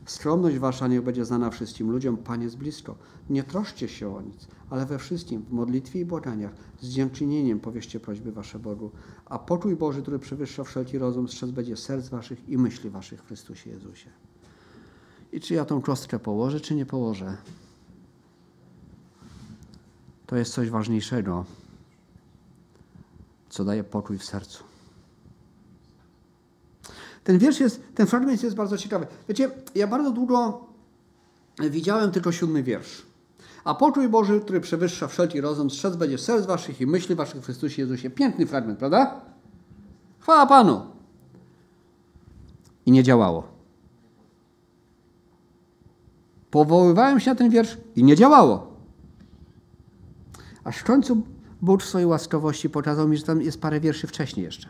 Skromność 0.05 0.57
wasza 0.57 0.87
niech 0.87 1.01
będzie 1.01 1.25
znana 1.25 1.49
wszystkim 1.49 1.91
ludziom, 1.91 2.17
Pan 2.17 2.41
jest 2.41 2.57
blisko. 2.57 2.95
Nie 3.29 3.43
troszcie 3.43 3.87
się 3.87 4.15
o 4.15 4.21
nic, 4.21 4.47
ale 4.69 4.85
we 4.85 4.99
wszystkim, 4.99 5.41
w 5.41 5.51
modlitwie 5.51 5.99
i 5.99 6.05
błaganiach, 6.05 6.51
z 6.81 6.89
dziękczynieniem 6.89 7.59
powierzcie 7.59 7.99
prośby 7.99 8.31
wasze 8.31 8.59
Bogu. 8.59 8.91
A 9.25 9.39
pokój 9.39 9.75
Boży, 9.75 10.01
który 10.01 10.19
przewyższa 10.19 10.63
wszelki 10.63 10.97
rozum, 10.97 11.27
strzec 11.27 11.51
będzie 11.51 11.77
serc 11.77 12.09
waszych 12.09 12.49
i 12.49 12.57
myśli 12.57 12.89
waszych 12.89 13.23
w 13.23 13.27
Chrystusie 13.27 13.69
Jezusie. 13.69 14.09
I 15.31 15.39
czy 15.39 15.53
ja 15.53 15.65
tą 15.65 15.81
kostkę 15.81 16.19
położę, 16.19 16.59
czy 16.59 16.75
nie 16.75 16.85
położę? 16.85 17.37
To 20.27 20.35
jest 20.35 20.53
coś 20.53 20.69
ważniejszego, 20.69 21.45
co 23.49 23.65
daje 23.65 23.83
pokój 23.83 24.17
w 24.17 24.23
sercu. 24.23 24.63
Ten 27.23 27.39
wiersz 27.39 27.59
jest, 27.59 27.83
ten 27.95 28.07
fragment 28.07 28.43
jest 28.43 28.55
bardzo 28.55 28.77
ciekawy. 28.77 29.07
Wiecie, 29.29 29.51
ja 29.75 29.87
bardzo 29.87 30.11
długo 30.11 30.65
widziałem 31.59 32.11
tylko 32.11 32.31
siódmy 32.31 32.63
wiersz. 32.63 33.05
A 33.63 33.75
pokój 33.75 34.09
Boży, 34.09 34.41
który 34.41 34.61
przewyższa 34.61 35.07
wszelki 35.07 35.41
rozum, 35.41 35.69
strzec 35.69 35.95
będzie 35.95 36.17
serc 36.17 36.45
waszych 36.45 36.81
i 36.81 36.87
myśli 36.87 37.15
waszych 37.15 37.41
w 37.41 37.45
Chrystusie 37.45 37.81
Jezusie. 37.81 38.09
Piękny 38.09 38.47
fragment, 38.47 38.79
prawda? 38.79 39.21
Chwała 40.19 40.45
Panu. 40.45 40.81
I 42.85 42.91
nie 42.91 43.03
działało. 43.03 43.43
Powoływałem 46.51 47.19
się 47.19 47.31
na 47.31 47.35
ten 47.35 47.49
wiersz 47.49 47.77
i 47.95 48.03
nie 48.03 48.15
działało. 48.15 48.76
W 50.75 50.83
końcu 50.83 51.23
Bóg 51.61 51.83
w 51.83 51.85
swojej 51.85 52.07
łaskawości 52.07 52.69
pokazał 52.69 53.07
mi, 53.07 53.17
że 53.17 53.23
tam 53.23 53.41
jest 53.41 53.61
parę 53.61 53.79
wierszy 53.79 54.07
wcześniej 54.07 54.43
jeszcze. 54.43 54.69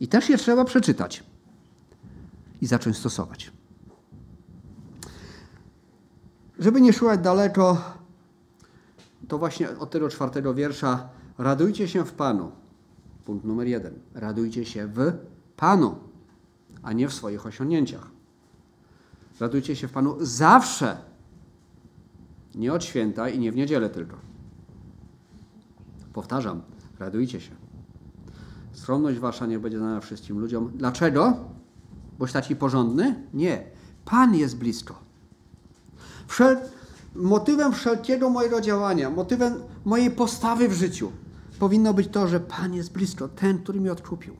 I 0.00 0.08
też 0.08 0.28
je 0.28 0.38
trzeba 0.38 0.64
przeczytać 0.64 1.24
i 2.60 2.66
zacząć 2.66 2.96
stosować. 2.96 3.52
Żeby 6.58 6.80
nie 6.80 6.92
szukać 6.92 7.20
daleko, 7.20 7.94
to 9.28 9.38
właśnie 9.38 9.78
od 9.78 9.90
tego 9.90 10.08
czwartego 10.08 10.54
wiersza 10.54 11.08
radujcie 11.38 11.88
się 11.88 12.04
w 12.04 12.12
Panu. 12.12 12.52
Punkt 13.24 13.44
numer 13.44 13.66
jeden. 13.66 13.94
Radujcie 14.14 14.64
się 14.64 14.86
w 14.86 15.12
Panu, 15.56 15.96
a 16.82 16.92
nie 16.92 17.08
w 17.08 17.14
swoich 17.14 17.46
osiągnięciach. 17.46 18.10
Radujcie 19.40 19.76
się 19.76 19.88
w 19.88 19.92
Panu 19.92 20.16
zawsze. 20.20 20.96
Nie 22.54 22.72
od 22.72 22.84
święta 22.84 23.28
i 23.28 23.38
nie 23.38 23.52
w 23.52 23.56
niedzielę 23.56 23.90
tylko. 23.90 24.31
Powtarzam, 26.12 26.62
radujcie 26.98 27.40
się. 27.40 27.50
Skromność 28.72 29.18
wasza 29.18 29.46
nie 29.46 29.58
będzie 29.58 29.78
znana 29.78 30.00
wszystkim 30.00 30.38
ludziom. 30.38 30.72
Dlaczego? 30.74 31.36
Boś 32.18 32.32
taki 32.32 32.56
porządny? 32.56 33.22
Nie. 33.34 33.64
Pan 34.04 34.34
jest 34.34 34.56
blisko. 34.56 34.94
Wszel 36.26 36.58
motywem 37.14 37.72
wszelkiego 37.72 38.30
mojego 38.30 38.60
działania, 38.60 39.10
motywem 39.10 39.54
mojej 39.84 40.10
postawy 40.10 40.68
w 40.68 40.72
życiu 40.72 41.12
powinno 41.62 41.94
być 41.94 42.08
to, 42.08 42.28
że 42.28 42.40
Pan 42.40 42.74
jest 42.74 42.92
blisko, 42.92 43.28
ten, 43.28 43.58
który 43.58 43.80
mnie 43.80 43.92
odkupił. 43.92 44.36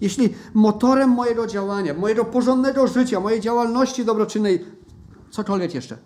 Jeśli 0.00 0.34
motorem 0.54 1.10
mojego 1.10 1.46
działania, 1.46 1.94
mojego 1.94 2.24
porządnego 2.24 2.86
życia, 2.86 3.20
mojej 3.20 3.40
działalności 3.40 4.04
dobroczynnej, 4.04 4.64
cokolwiek 5.30 5.74
jeszcze, 5.74 5.98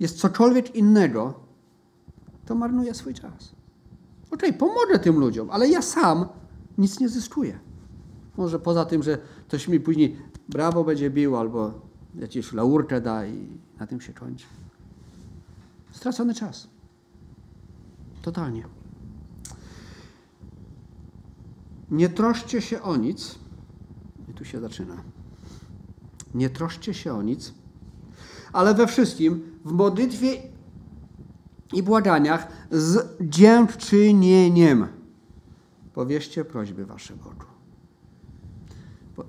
jest 0.00 0.18
cokolwiek 0.18 0.76
innego, 0.76 1.34
to 2.50 2.94
swój 2.94 3.14
czas. 3.14 3.54
Okej, 4.30 4.50
okay, 4.50 4.52
pomogę 4.52 4.98
tym 4.98 5.18
ludziom, 5.18 5.50
ale 5.50 5.68
ja 5.68 5.82
sam 5.82 6.26
nic 6.78 7.00
nie 7.00 7.08
zyskuję. 7.08 7.58
Może 8.36 8.58
poza 8.58 8.84
tym, 8.84 9.02
że 9.02 9.18
ktoś 9.48 9.68
mi 9.68 9.80
później 9.80 10.16
brawo 10.48 10.84
będzie 10.84 11.10
bił 11.10 11.36
albo 11.36 11.72
jakieś 12.14 12.52
laurkę 12.52 13.00
da 13.00 13.26
i 13.26 13.48
na 13.80 13.86
tym 13.86 14.00
się 14.00 14.12
kończy. 14.12 14.46
Stracony 15.92 16.34
czas. 16.34 16.68
Totalnie. 18.22 18.64
Nie 21.90 22.08
troszcie 22.08 22.62
się 22.62 22.82
o 22.82 22.96
nic. 22.96 23.38
I 24.28 24.34
tu 24.34 24.44
się 24.44 24.60
zaczyna. 24.60 24.96
Nie 26.34 26.50
troszcie 26.50 26.94
się 26.94 27.14
o 27.14 27.22
nic, 27.22 27.54
ale 28.52 28.74
we 28.74 28.86
wszystkim 28.86 29.42
w 29.64 29.72
modlitwie 29.72 30.42
i 31.72 31.82
błaganiach 31.82 32.48
z 32.70 33.08
dziękczynieniem 33.20 34.86
powierzcie 35.94 36.44
prośby 36.44 36.86
wasze 36.86 37.14
Bogu. 37.16 37.50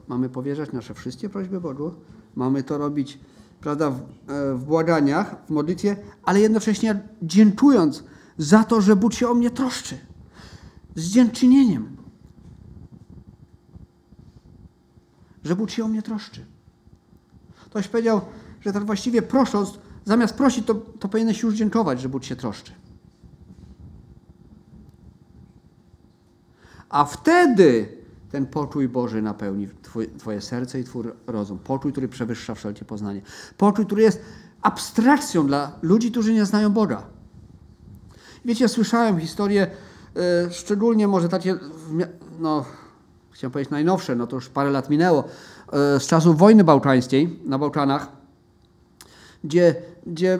Mamy 0.08 0.30
powierzać 0.30 0.72
nasze 0.72 0.94
wszystkie 0.94 1.30
prośby 1.30 1.62
Bogu, 1.62 1.94
mamy 2.36 2.64
to 2.64 2.78
robić 2.78 3.20
prawda, 3.62 3.90
w, 3.90 4.00
e, 4.00 4.56
w 4.56 4.64
błaganiach, 4.64 5.36
w 5.46 5.50
modlitwie, 5.50 5.98
ale 6.24 6.40
jednocześnie 6.40 7.00
dziękując 7.22 8.04
za 8.38 8.64
to, 8.64 8.82
że 8.82 8.96
Bóg 8.96 9.14
się 9.14 9.30
o 9.30 9.34
mnie 9.34 9.52
troszczy. 9.52 9.98
Z 10.96 11.10
dziękczynieniem. 11.10 11.98
Że 15.44 15.56
Bóg 15.56 15.70
się 15.70 15.86
o 15.86 15.88
mnie 15.88 16.02
troszczy. 16.02 16.46
Ktoś 17.66 17.88
powiedział, 17.88 18.22
że 18.62 18.74
tak 18.74 18.86
właściwie 18.86 19.22
prosząc, 19.22 19.80
zamiast 20.06 20.36
prosić, 20.36 20.66
to, 20.66 20.76
to 20.76 21.10
powinieneś 21.10 21.42
już 21.42 21.54
dziękować, 21.54 22.02
że 22.02 22.10
Bóg 22.10 22.24
się 22.24 22.36
troszczy. 22.36 22.72
A 26.90 27.06
wtedy 27.06 27.98
ten 28.32 28.46
poczuj 28.46 28.90
Boży 28.90 29.22
napełni 29.22 29.70
Twoje 30.18 30.42
serce 30.42 30.80
i 30.80 30.84
Twój 30.84 31.04
rozum. 31.28 31.60
Poczuj, 31.60 31.92
który 31.92 32.08
przewyższa 32.08 32.56
wszelkie 32.56 32.86
poznanie. 32.86 33.22
Poczuj, 33.58 33.86
który 33.86 34.02
jest 34.02 34.22
abstrakcją 34.62 35.48
dla 35.48 35.72
ludzi, 35.82 36.12
którzy 36.12 36.34
nie 36.34 36.46
znają 36.46 36.70
Boga. 36.70 37.04
Wiecie, 38.46 38.68
słyszałem 38.68 39.20
historię, 39.20 39.68
y, 40.48 40.54
szczególnie 40.54 41.08
może 41.08 41.30
takie, 41.30 41.56
no, 42.40 42.66
chciałem 43.32 43.52
powiedzieć 43.52 43.72
najnowsze, 43.72 44.16
no 44.16 44.28
to 44.28 44.36
już 44.36 44.50
parę 44.50 44.72
lat 44.72 44.90
minęło, 44.90 45.24
y, 45.24 46.00
z 46.00 46.08
czasów 46.08 46.38
wojny 46.38 46.64
bałkańskiej 46.64 47.40
na 47.46 47.60
Bałkanach, 47.60 48.08
gdzie, 49.44 49.76
gdzie 50.08 50.36
y, 50.36 50.40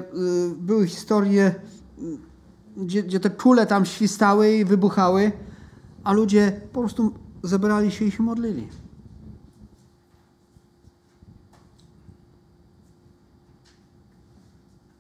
były 0.58 0.88
historie, 0.88 1.56
gdzie, 2.78 3.04
gdzie 3.04 3.20
te 3.20 3.30
kule 3.30 3.68
tam 3.68 3.86
świstały 3.86 4.52
i 4.52 4.66
wybuchały, 4.66 5.32
a 6.04 6.14
ludzie 6.14 6.62
po 6.74 6.80
prostu 6.80 7.14
zebrali 7.44 7.92
się 7.92 8.06
i 8.06 8.12
się 8.12 8.24
modlili. 8.24 8.68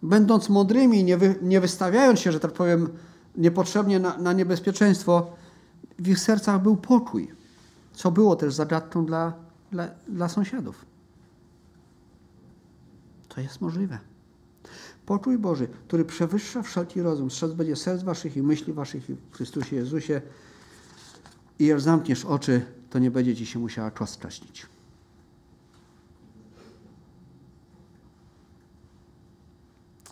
Będąc 0.03 0.49
mądrymi, 0.49 1.03
nie, 1.03 1.17
wy, 1.17 1.35
nie 1.41 1.61
wystawiając 1.61 2.19
się, 2.19 2.31
że 2.31 2.39
tak 2.39 2.51
powiem, 2.51 2.89
niepotrzebnie 3.37 3.99
na, 3.99 4.17
na 4.17 4.33
niebezpieczeństwo, 4.33 5.31
w 5.99 6.07
ich 6.07 6.19
sercach 6.19 6.61
był 6.61 6.77
pokój, 6.77 7.31
co 7.93 8.11
było 8.11 8.35
też 8.35 8.53
zagadką 8.53 9.05
dla, 9.05 9.33
dla, 9.71 9.87
dla 10.07 10.29
sąsiadów. 10.29 10.90
To 13.35 13.41
jest 13.41 13.61
możliwe. 13.61 13.99
Pokój 15.05 15.37
Boży, 15.37 15.67
który 15.87 16.05
przewyższa 16.05 16.61
wszelki 16.61 17.01
rozum, 17.01 17.31
strzec 17.31 17.53
będzie 17.53 17.75
serc 17.75 18.03
waszych 18.03 18.37
i 18.37 18.41
myśli 18.41 18.73
waszych 18.73 19.03
w 19.05 19.35
Chrystusie 19.35 19.75
Jezusie, 19.75 20.21
i 21.59 21.65
jak 21.65 21.81
zamkniesz 21.81 22.25
oczy, 22.25 22.65
to 22.89 22.99
nie 22.99 23.11
będzie 23.11 23.35
ci 23.35 23.45
się 23.45 23.59
musiała 23.59 23.91
czas 23.91 24.17
kaśnić. 24.17 24.65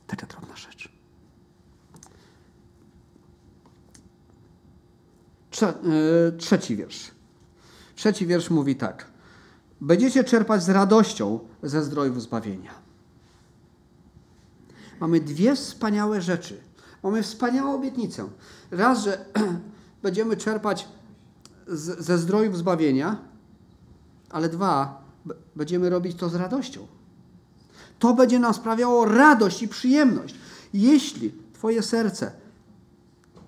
Taka 0.08 0.28
drobna 0.28 0.56
rzecz. 0.56 0.90
Trze 5.52 5.74
yy, 5.84 6.38
trzeci 6.38 6.76
wiersz. 6.76 7.12
Trzeci 7.96 8.28
wiersz 8.28 8.50
mówi 8.50 8.76
tak. 8.76 9.12
Będziecie 9.82 10.24
czerpać 10.24 10.64
z 10.64 10.70
radością 10.70 11.40
ze 11.64 11.84
zdrojów 11.84 12.22
zbawienia. 12.22 12.79
Mamy 15.00 15.20
dwie 15.20 15.56
wspaniałe 15.56 16.22
rzeczy. 16.22 16.58
Mamy 17.04 17.24
wspaniałą 17.24 17.76
obietnicę. 17.76 18.28
Raz, 18.72 19.04
że 19.04 19.26
będziemy 20.04 20.38
czerpać 20.38 20.88
z, 21.68 22.06
ze 22.06 22.18
zdrojów 22.18 22.58
zbawienia, 22.58 23.18
ale 24.30 24.50
dwa, 24.50 25.04
będziemy 25.56 25.90
robić 25.90 26.18
to 26.18 26.30
z 26.30 26.36
radością. 26.36 26.88
To 28.00 28.14
będzie 28.14 28.40
nam 28.40 28.54
sprawiało 28.54 29.06
radość 29.06 29.64
i 29.64 29.68
przyjemność. 29.68 30.36
Jeśli 30.74 31.32
Twoje 31.54 31.84
serce 31.84 32.32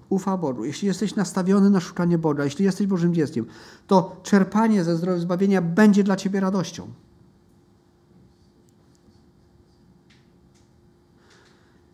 ufa 0.09 0.37
Bogu, 0.37 0.65
jeśli 0.65 0.87
jesteś 0.87 1.15
nastawiony 1.15 1.69
na 1.69 1.79
szukanie 1.79 2.17
Boga, 2.17 2.43
jeśli 2.43 2.65
jesteś 2.65 2.87
Bożym 2.87 3.13
dzieckiem, 3.13 3.45
to 3.87 4.15
czerpanie 4.23 4.83
ze 4.83 4.97
zdrowia 4.97 5.19
zbawienia 5.19 5.61
będzie 5.61 6.03
dla 6.03 6.15
Ciebie 6.15 6.39
radością. 6.39 6.87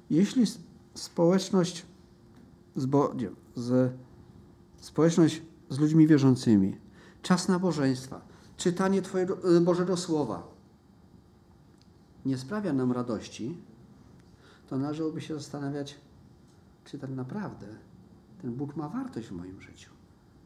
Jeśli 0.10 0.44
społeczność 0.94 1.86
z, 2.76 2.86
Bogiem, 2.86 3.36
z 3.56 3.94
społeczność 4.80 5.42
z 5.70 5.80
ludźmi 5.80 6.08
wierzącymi, 6.08 6.78
czas 7.22 7.48
nabożeństwa, 7.48 8.22
czytanie 8.58 9.02
Twojego 9.02 9.58
e, 9.58 9.62
Bożego 9.62 9.98
Słowa 9.98 10.58
nie 12.26 12.38
sprawia 12.38 12.74
nam 12.74 12.92
radości, 12.92 13.58
to 14.70 14.78
należałoby 14.78 15.22
się 15.22 15.34
zastanawiać, 15.34 15.96
czy 16.86 17.00
tak 17.00 17.10
naprawdę 17.10 17.68
ten 18.42 18.54
Bóg 18.54 18.76
ma 18.76 18.90
wartość 18.90 19.28
w 19.28 19.32
moim 19.32 19.62
życiu. 19.62 19.90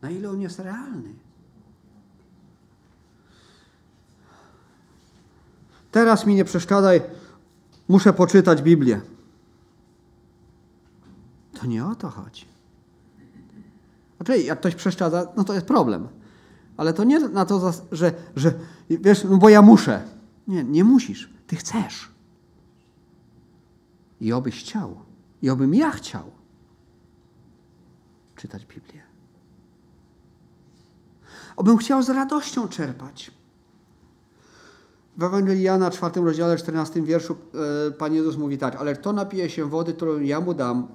Na 0.01 0.09
ile 0.09 0.29
on 0.29 0.41
jest 0.41 0.59
realny. 0.59 1.13
Teraz 5.91 6.25
mi 6.25 6.35
nie 6.35 6.45
przeszkadzaj, 6.45 7.01
muszę 7.87 8.13
poczytać 8.13 8.61
Biblię. 8.61 9.01
To 11.61 11.67
nie 11.67 11.85
o 11.85 11.95
to 11.95 12.09
chodzi. 12.09 12.45
Znaczy, 14.17 14.41
jak 14.41 14.59
ktoś 14.59 14.75
przeszkadza, 14.75 15.27
no 15.37 15.43
to 15.43 15.53
jest 15.53 15.65
problem. 15.65 16.07
Ale 16.77 16.93
to 16.93 17.03
nie 17.03 17.19
na 17.19 17.45
to, 17.45 17.73
że, 17.91 18.13
że 18.35 18.53
wiesz, 18.89 19.23
no 19.23 19.37
bo 19.37 19.49
ja 19.49 19.61
muszę. 19.61 20.03
Nie, 20.47 20.63
nie 20.63 20.83
musisz. 20.83 21.33
Ty 21.47 21.55
chcesz. 21.55 22.09
I 24.21 24.33
obyś 24.33 24.59
chciał. 24.59 24.99
I 25.41 25.49
obym 25.49 25.73
ja 25.73 25.91
chciał 25.91 26.23
czytać 28.35 28.65
Biblię. 28.65 29.01
Obym 31.55 31.77
chciał 31.77 32.03
z 32.03 32.09
radością 32.09 32.67
czerpać. 32.67 33.31
W 35.17 35.23
Ewangelii 35.23 35.63
Jana, 35.63 35.91
4 35.91 36.21
rozdziale, 36.21 36.57
14 36.57 37.01
wierszu, 37.01 37.35
e, 37.87 37.91
Pan 37.91 38.13
Jezus 38.13 38.37
mówi 38.37 38.57
tak, 38.57 38.75
ale 38.75 38.95
kto 38.95 39.13
napije 39.13 39.49
się 39.49 39.65
wody, 39.65 39.93
którą 39.93 40.19
ja 40.19 40.41
mu 40.41 40.53
dam, 40.53 40.87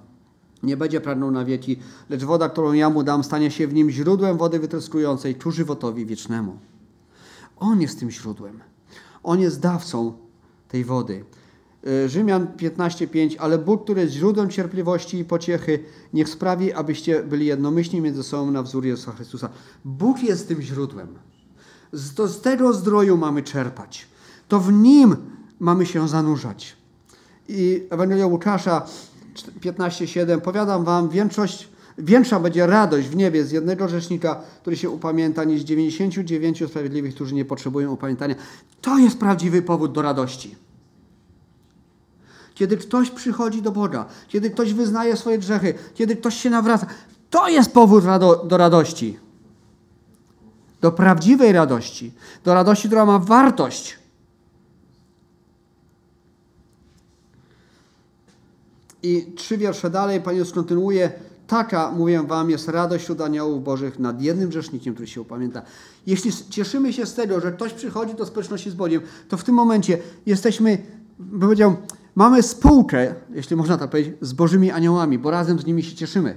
nie 0.62 0.76
będzie 0.76 1.00
pragnął 1.00 1.30
na 1.30 1.44
wieki, 1.44 1.76
lecz 2.10 2.24
woda, 2.24 2.48
którą 2.48 2.72
ja 2.72 2.90
mu 2.90 3.02
dam, 3.02 3.24
stanie 3.24 3.50
się 3.50 3.66
w 3.66 3.74
nim 3.74 3.90
źródłem 3.90 4.36
wody 4.36 4.58
wytryskującej 4.58 5.34
ku 5.34 5.50
żywotowi 5.50 6.06
wiecznemu. 6.06 6.58
On 7.56 7.80
jest 7.80 8.00
tym 8.00 8.10
źródłem. 8.10 8.60
On 9.22 9.40
jest 9.40 9.60
dawcą 9.60 10.12
tej 10.68 10.84
wody. 10.84 11.24
Y, 11.86 12.08
Rzymian 12.08 12.46
15:5, 12.46 13.36
ale 13.38 13.58
Bóg, 13.58 13.84
który 13.84 14.00
jest 14.00 14.12
źródłem 14.12 14.50
cierpliwości 14.50 15.18
i 15.18 15.24
pociechy, 15.24 15.84
niech 16.12 16.28
sprawi, 16.28 16.72
abyście 16.72 17.22
byli 17.22 17.46
jednomyślni 17.46 18.00
między 18.00 18.22
sobą 18.22 18.50
na 18.50 18.62
wzór 18.62 18.86
Jezusa 18.86 19.12
Chrystusa. 19.12 19.48
Bóg 19.84 20.22
jest 20.22 20.48
tym 20.48 20.62
źródłem. 20.62 21.08
Z, 21.92 22.14
to 22.14 22.28
z 22.28 22.40
tego 22.40 22.72
zdroju 22.72 23.16
mamy 23.16 23.42
czerpać. 23.42 24.08
To 24.48 24.60
w 24.60 24.72
Nim 24.72 25.16
mamy 25.60 25.86
się 25.86 26.08
zanurzać. 26.08 26.76
I 27.48 27.86
Ewangelia 27.90 28.26
Łukasza 28.26 28.86
15:7, 29.42 30.40
powiadam 30.40 30.84
wam, 30.84 31.08
większość, 31.08 31.68
większa 31.98 32.40
będzie 32.40 32.66
radość 32.66 33.08
w 33.08 33.16
niebie 33.16 33.44
z 33.44 33.50
jednego 33.50 33.88
rzecznika, 33.88 34.40
który 34.60 34.76
się 34.76 34.90
upamięta, 34.90 35.44
niż 35.44 35.62
99 35.62 36.68
sprawiedliwych, 36.68 37.14
którzy 37.14 37.34
nie 37.34 37.44
potrzebują 37.44 37.92
upamiętania. 37.92 38.34
To 38.80 38.98
jest 38.98 39.18
prawdziwy 39.18 39.62
powód 39.62 39.92
do 39.92 40.02
radości. 40.02 40.54
Kiedy 42.54 42.76
ktoś 42.76 43.10
przychodzi 43.10 43.62
do 43.62 43.72
Boga, 43.72 44.06
kiedy 44.28 44.50
ktoś 44.50 44.72
wyznaje 44.72 45.16
swoje 45.16 45.38
grzechy, 45.38 45.74
kiedy 45.94 46.16
ktoś 46.16 46.34
się 46.34 46.50
nawraca, 46.50 46.86
to 47.30 47.48
jest 47.48 47.72
powód 47.72 48.04
do 48.44 48.56
radości. 48.56 49.18
Do 50.80 50.92
prawdziwej 50.92 51.52
radości. 51.52 52.12
Do 52.44 52.54
radości, 52.54 52.88
która 52.88 53.06
ma 53.06 53.18
wartość. 53.18 53.98
I 59.06 59.32
trzy 59.34 59.58
wiersze 59.58 59.90
dalej 59.90 60.20
Pan 60.20 60.36
Jezus 60.36 60.54
kontynuuje. 60.54 61.12
Taka, 61.46 61.92
mówię 61.92 62.22
wam, 62.22 62.50
jest 62.50 62.68
radość 62.68 63.04
wśród 63.04 63.20
aniołów 63.20 63.64
bożych 63.64 63.98
nad 63.98 64.22
jednym 64.22 64.48
grzesznikiem, 64.48 64.94
który 64.94 65.06
się 65.06 65.20
upamięta. 65.20 65.62
Jeśli 66.06 66.32
cieszymy 66.50 66.92
się 66.92 67.06
z 67.06 67.14
tego, 67.14 67.40
że 67.40 67.52
ktoś 67.52 67.72
przychodzi 67.72 68.14
do 68.14 68.26
społeczności 68.26 68.70
z 68.70 68.74
Bogiem, 68.74 69.02
to 69.28 69.36
w 69.36 69.44
tym 69.44 69.54
momencie 69.54 69.98
jesteśmy, 70.26 70.78
powiedział, 71.40 71.76
mamy 72.14 72.42
spółkę, 72.42 73.14
jeśli 73.34 73.56
można 73.56 73.78
tak 73.78 73.90
powiedzieć, 73.90 74.14
z 74.20 74.32
Bożymi 74.32 74.70
aniołami, 74.70 75.18
bo 75.18 75.30
razem 75.30 75.58
z 75.58 75.66
nimi 75.66 75.82
się 75.82 75.96
cieszymy. 75.96 76.36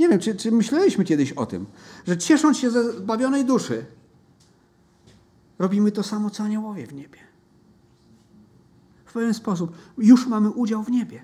Nie 0.00 0.08
wiem, 0.08 0.18
czy, 0.18 0.34
czy 0.34 0.52
myśleliśmy 0.52 1.04
kiedyś 1.04 1.32
o 1.32 1.46
tym, 1.46 1.66
że 2.06 2.18
ciesząc 2.18 2.58
się 2.58 2.70
ze 2.70 2.92
zbawionej 2.92 3.44
duszy, 3.44 3.84
robimy 5.58 5.92
to 5.92 6.02
samo, 6.02 6.30
co 6.30 6.42
aniołowie 6.42 6.86
w 6.86 6.94
niebie. 6.94 7.31
W 9.12 9.14
pewien 9.14 9.34
sposób 9.34 9.76
już 9.98 10.26
mamy 10.26 10.50
udział 10.50 10.82
w 10.82 10.90
niebie. 10.90 11.22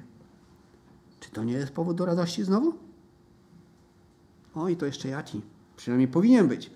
Czy 1.21 1.31
to 1.31 1.45
nie 1.45 1.53
jest 1.53 1.73
powód 1.73 1.97
do 1.97 2.07
radości 2.07 2.45
znowu? 2.45 2.75
O, 4.55 4.69
i 4.69 4.77
to 4.77 4.87
jeszcze 4.87 5.09
jaki. 5.09 5.43
Przynajmniej 5.77 6.09
powinien 6.09 6.49
być. 6.49 6.71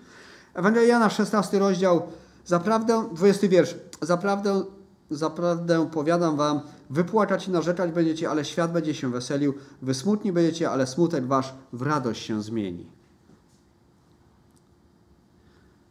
Ewangelia 0.53 0.87
Jana, 0.87 1.09
16 1.09 1.59
rozdział, 1.59 2.01
zaprawdę, 2.45 3.09
20 3.13 3.47
wiersz. 3.47 3.75
Zaprawdę, 4.01 4.63
zaprawdę 5.09 5.89
powiadam 5.91 6.37
wam, 6.37 6.61
wypłaczać 6.89 7.47
i 7.47 7.51
narzekać 7.51 7.91
będziecie, 7.91 8.29
ale 8.29 8.45
świat 8.45 8.71
będzie 8.71 8.93
się 8.93 9.11
weselił. 9.11 9.53
Wy 9.81 9.93
smutni 9.93 10.31
będziecie, 10.31 10.69
ale 10.69 10.87
smutek 10.87 11.25
wasz 11.25 11.53
w 11.73 11.81
radość 11.81 12.25
się 12.25 12.41
zmieni. 12.41 12.87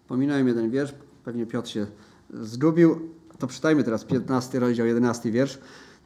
Pominąłem 0.09 0.49
jeden 0.49 0.71
wiersz, 0.71 0.95
pewnie 1.25 1.47
Piotr 1.47 1.69
się 1.69 1.87
zgubił. 2.31 3.09
To 3.43 3.49
czytajmy 3.49 3.85
teraz 3.85 4.05
15 4.05 4.61
rozdział, 4.61 4.87
11 4.87 5.31
wiersz. 5.31 5.59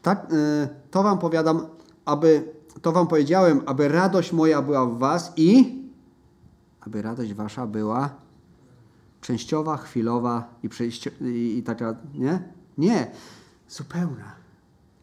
Tak, 0.03 0.33
y, 0.33 0.69
to 0.91 1.03
wam 1.03 1.19
powiadam, 1.19 1.67
aby, 2.05 2.53
to 2.83 2.93
wam 2.93 3.07
powiedziałem, 3.07 3.63
aby 3.67 3.89
radość 3.89 4.33
moja 4.33 4.63
była 4.63 4.87
w 4.87 4.99
was 4.99 5.33
i 5.37 5.83
aby 6.81 7.03
radość 7.03 7.35
wasza 7.35 7.67
była 7.67 8.11
częściowa, 9.21 9.77
chwilowa 9.77 10.55
i, 10.63 10.69
przejścio, 10.69 11.11
i, 11.21 11.59
i 11.59 11.63
taka, 11.63 11.97
nie? 12.15 12.43
Nie, 12.79 13.11
zupełna. 13.69 14.33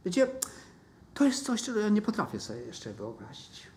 Wiecie, 0.06 0.28
to 1.14 1.26
jest 1.26 1.46
coś, 1.46 1.64
czego 1.64 1.80
ja 1.80 1.90
nie 1.90 2.02
potrafię 2.02 2.40
sobie 2.40 2.60
jeszcze 2.60 2.94
wyobrazić. 2.94 3.68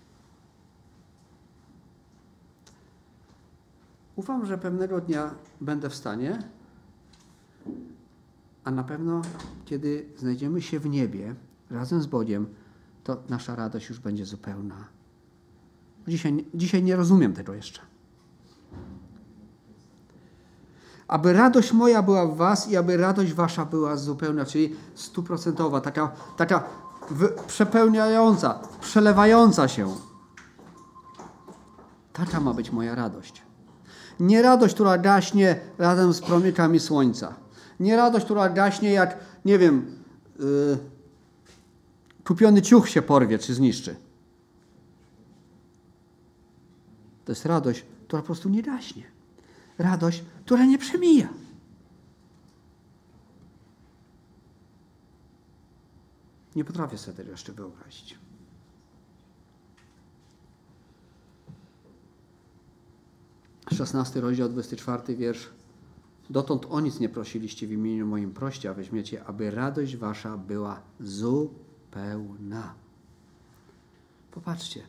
Ufam, 4.16 4.46
że 4.46 4.58
pewnego 4.58 5.00
dnia 5.00 5.34
będę 5.60 5.90
w 5.90 5.94
stanie, 5.94 6.55
a 8.66 8.70
na 8.70 8.84
pewno 8.84 9.22
kiedy 9.64 10.06
znajdziemy 10.16 10.62
się 10.62 10.80
w 10.80 10.86
niebie 10.86 11.34
razem 11.70 12.02
z 12.02 12.06
Bogiem, 12.06 12.46
to 13.04 13.16
nasza 13.28 13.56
radość 13.56 13.88
już 13.88 13.98
będzie 13.98 14.26
zupełna. 14.26 14.74
Dzisiaj, 16.08 16.44
dzisiaj 16.54 16.82
nie 16.82 16.96
rozumiem 16.96 17.32
tego 17.32 17.54
jeszcze. 17.54 17.80
Aby 21.08 21.32
radość 21.32 21.72
moja 21.72 22.02
była 22.02 22.26
w 22.26 22.36
was 22.36 22.68
i 22.68 22.76
aby 22.76 22.96
radość 22.96 23.32
wasza 23.32 23.64
była 23.64 23.96
zupełna, 23.96 24.44
czyli 24.44 24.76
stuprocentowa, 24.94 25.80
taka, 25.80 26.12
taka 26.36 26.64
przepełniająca, 27.46 28.60
przelewająca 28.80 29.68
się. 29.68 29.94
Taka 32.12 32.40
ma 32.40 32.54
być 32.54 32.70
moja 32.70 32.94
radość. 32.94 33.42
Nie 34.20 34.42
radość, 34.42 34.74
która 34.74 34.98
gaśnie 34.98 35.60
razem 35.78 36.12
z 36.12 36.20
promykami 36.20 36.80
słońca. 36.80 37.45
Nie 37.80 37.96
radość, 37.96 38.24
która 38.24 38.48
gaśnie 38.48 38.90
jak, 38.90 39.18
nie 39.44 39.58
wiem, 39.58 39.96
yy, 40.38 40.78
kupiony 42.24 42.62
ciuch 42.62 42.88
się 42.88 43.02
porwie 43.02 43.38
czy 43.38 43.54
zniszczy. 43.54 43.96
To 47.24 47.32
jest 47.32 47.46
radość, 47.46 47.84
która 48.06 48.22
po 48.22 48.26
prostu 48.26 48.48
nie 48.48 48.62
gaśnie. 48.62 49.02
Radość, 49.78 50.24
która 50.44 50.64
nie 50.64 50.78
przemija. 50.78 51.28
Nie 56.56 56.64
potrafię 56.64 56.98
sobie 56.98 57.16
tego 57.16 57.30
jeszcze 57.30 57.52
wyobrazić. 57.52 58.18
Szesnasty 63.74 64.20
rozdział, 64.20 64.48
24 64.48 65.16
wiersz. 65.16 65.48
Dotąd 66.30 66.66
o 66.70 66.80
nic 66.80 67.00
nie 67.00 67.08
prosiliście 67.08 67.66
w 67.66 67.72
imieniu 67.72 68.06
moim 68.06 68.32
proście, 68.32 68.70
a 68.70 68.74
weźmiecie, 68.74 69.24
aby 69.24 69.50
radość 69.50 69.96
wasza 69.96 70.36
była 70.36 70.80
zupełna. 71.00 72.74
Popatrzcie, 74.30 74.82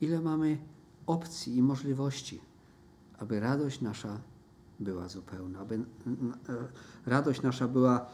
ile 0.00 0.20
mamy 0.20 0.58
opcji 1.06 1.56
i 1.56 1.62
możliwości, 1.62 2.40
aby 3.18 3.40
radość 3.40 3.80
nasza 3.80 4.20
była 4.80 5.08
zupełna, 5.08 5.58
aby 5.58 5.84
radość 7.06 7.42
nasza 7.42 7.68
była, 7.68 8.06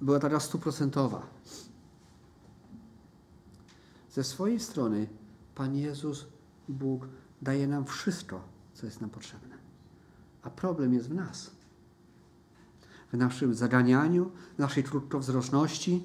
była 0.00 0.18
taka 0.18 0.40
stuprocentowa. 0.40 1.26
Ze 4.10 4.24
swojej 4.24 4.60
strony 4.60 5.06
Pan 5.54 5.76
Jezus, 5.76 6.26
Bóg, 6.68 7.08
daje 7.42 7.68
nam 7.68 7.84
wszystko, 7.84 8.40
co 8.74 8.86
jest 8.86 9.00
nam 9.00 9.10
potrzebne. 9.10 9.56
A 10.42 10.50
problem 10.50 10.94
jest 10.94 11.08
w 11.08 11.14
nas. 11.14 11.59
W 13.12 13.16
naszym 13.16 13.54
zaganianiu, 13.54 14.30
w 14.56 14.58
naszej 14.58 14.84
krótkowzroczności. 14.84 16.04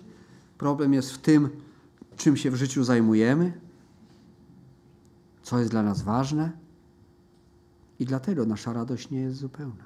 Problem 0.58 0.94
jest 0.94 1.12
w 1.12 1.18
tym, 1.18 1.50
czym 2.18 2.38
się 2.38 2.52
w 2.52 2.56
życiu 2.56 2.84
zajmujemy, 2.84 3.54
co 5.44 5.60
jest 5.60 5.72
dla 5.72 5.84
nas 5.84 6.02
ważne. 6.02 6.52
I 8.00 8.06
dlatego 8.06 8.46
nasza 8.46 8.74
radość 8.74 9.10
nie 9.10 9.20
jest 9.20 9.38
zupełna. 9.38 9.84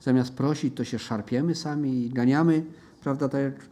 Zamiast 0.00 0.34
prosić, 0.34 0.76
to 0.76 0.84
się 0.84 0.98
szarpiemy 0.98 1.54
sami 1.54 2.06
i 2.06 2.10
ganiamy, 2.10 2.64
prawda, 3.00 3.28
tak 3.28 3.42
jak 3.42 3.68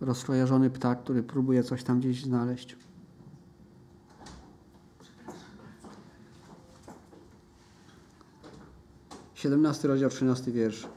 rozkojarzony 0.00 0.70
ptak, 0.70 1.02
który 1.02 1.22
próbuje 1.22 1.62
coś 1.62 1.84
tam 1.84 2.00
gdzieś 2.00 2.22
znaleźć. 2.22 2.76
Siedemnasty 9.42 9.88
rozdział, 9.88 10.10
trzynasty 10.10 10.52
wiersz. 10.52 10.88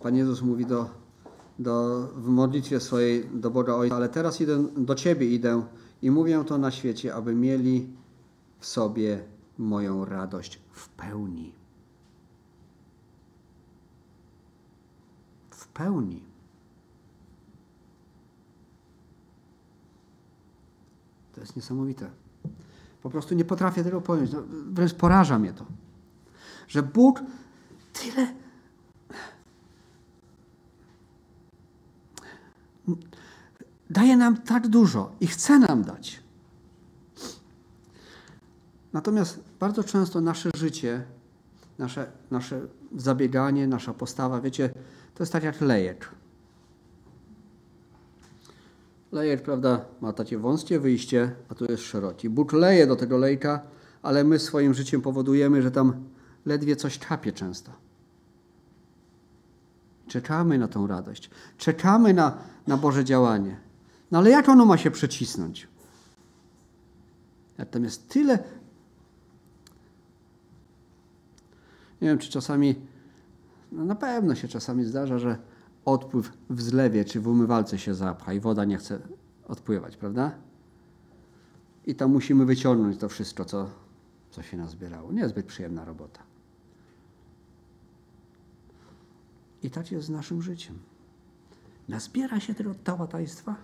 Pan 0.00 0.16
Jezus 0.16 0.42
mówi 0.42 0.66
do, 0.66 0.90
do, 1.58 2.06
w 2.14 2.28
modlitwie 2.28 2.80
swojej 2.80 3.28
do 3.34 3.50
Boga 3.50 3.74
Ojca, 3.74 3.96
ale 3.96 4.08
teraz 4.08 4.40
idę, 4.40 4.66
do 4.76 4.94
Ciebie 4.94 5.34
idę 5.34 5.62
i 6.02 6.10
mówię 6.10 6.44
to 6.46 6.58
na 6.58 6.70
świecie, 6.70 7.14
aby 7.14 7.34
mieli 7.34 7.88
w 8.58 8.66
sobie 8.66 9.24
moją 9.58 10.04
radość 10.04 10.60
w 10.72 10.88
pełni. 10.88 11.52
W 15.50 15.68
pełni. 15.68 16.22
To 21.34 21.40
jest 21.40 21.56
niesamowite. 21.56 22.10
Po 23.02 23.10
prostu 23.10 23.34
nie 23.34 23.44
potrafię 23.44 23.84
tego 23.84 24.00
pojąć. 24.00 24.32
No, 24.32 24.42
wręcz 24.72 24.94
poraża 24.94 25.38
mnie 25.38 25.52
to. 25.52 25.64
Że 26.68 26.82
Bóg 26.82 27.22
tyle. 27.92 28.34
Daje 33.90 34.16
nam 34.16 34.36
tak 34.36 34.68
dużo 34.68 35.12
i 35.20 35.26
chce 35.26 35.58
nam 35.58 35.82
dać. 35.82 36.20
Natomiast 38.92 39.40
bardzo 39.60 39.84
często 39.84 40.20
nasze 40.20 40.50
życie 40.56 41.04
nasze, 41.78 42.06
nasze 42.30 42.60
zabieganie, 42.96 43.66
nasza 43.66 43.94
postawa, 43.94 44.40
wiecie, 44.40 44.70
to 45.14 45.22
jest 45.22 45.32
tak 45.32 45.42
jak 45.44 45.60
lejek. 45.60 46.08
Lejek, 49.12 49.42
prawda, 49.42 49.84
ma 50.00 50.12
takie 50.12 50.38
wąskie 50.38 50.80
wyjście, 50.80 51.34
a 51.48 51.54
tu 51.54 51.64
jest 51.64 51.82
szeroki. 51.82 52.30
Bóg 52.30 52.52
leje 52.52 52.86
do 52.86 52.96
tego 52.96 53.18
lejka, 53.18 53.60
ale 54.02 54.24
my 54.24 54.38
swoim 54.38 54.74
życiem 54.74 55.02
powodujemy, 55.02 55.62
że 55.62 55.70
tam 55.70 56.04
ledwie 56.46 56.76
coś 56.76 56.98
kapie 56.98 57.32
często. 57.32 57.72
Czekamy 60.06 60.58
na 60.58 60.68
tą 60.68 60.86
radość. 60.86 61.30
Czekamy 61.58 62.14
na, 62.14 62.38
na 62.66 62.76
Boże 62.76 63.04
działanie. 63.04 63.56
No 64.10 64.18
ale 64.18 64.30
jak 64.30 64.48
ono 64.48 64.64
ma 64.64 64.78
się 64.78 64.90
przecisnąć? 64.90 65.68
Jest 67.82 68.08
tyle. 68.08 68.38
Nie 72.02 72.08
wiem, 72.08 72.18
czy 72.18 72.30
czasami, 72.30 72.74
no 73.72 73.84
na 73.84 73.94
pewno 73.94 74.34
się 74.34 74.48
czasami 74.48 74.84
zdarza, 74.84 75.18
że 75.18 75.38
odpływ 75.84 76.32
w 76.50 76.62
zlewie 76.62 77.04
czy 77.04 77.20
w 77.20 77.28
umywalce 77.28 77.78
się 77.78 77.94
zapcha 77.94 78.32
i 78.32 78.40
woda 78.40 78.64
nie 78.64 78.78
chce 78.78 78.98
odpływać, 79.48 79.96
prawda? 79.96 80.32
I 81.86 81.94
tam 81.94 82.12
musimy 82.12 82.44
wyciągnąć 82.44 82.98
to 82.98 83.08
wszystko, 83.08 83.44
co, 83.44 83.70
co 84.30 84.42
się 84.42 84.56
nazbierało. 84.56 85.12
Niezbyt 85.12 85.46
przyjemna 85.46 85.84
robota. 85.84 86.33
I 89.64 89.70
tak 89.70 89.92
jest 89.92 90.06
z 90.06 90.10
naszym 90.10 90.42
życiem. 90.42 90.78
Nazbiera 91.88 92.40
się 92.40 92.54
tego 92.54 92.74
tałataństwa, 92.74 93.56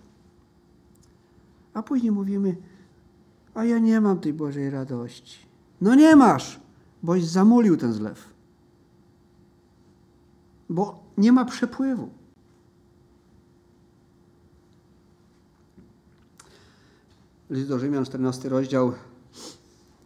a 1.75 1.83
później 1.83 2.13
mówimy, 2.13 2.57
a 3.55 3.65
ja 3.65 3.79
nie 3.79 4.01
mam 4.01 4.21
tej 4.21 4.33
Bożej 4.33 4.71
radości. 4.71 5.39
No 5.81 5.95
nie 5.95 6.17
masz, 6.17 6.61
boś 7.03 7.25
zamulił 7.25 7.77
ten 7.77 7.93
zlew. 7.93 8.35
Bo 10.69 11.05
nie 11.19 11.33
ma 11.33 11.45
przepływu. 11.45 12.11
List 17.51 17.69
do 17.69 17.79
Rzymian, 17.79 18.05
14 18.05 18.49
rozdział, 18.49 18.93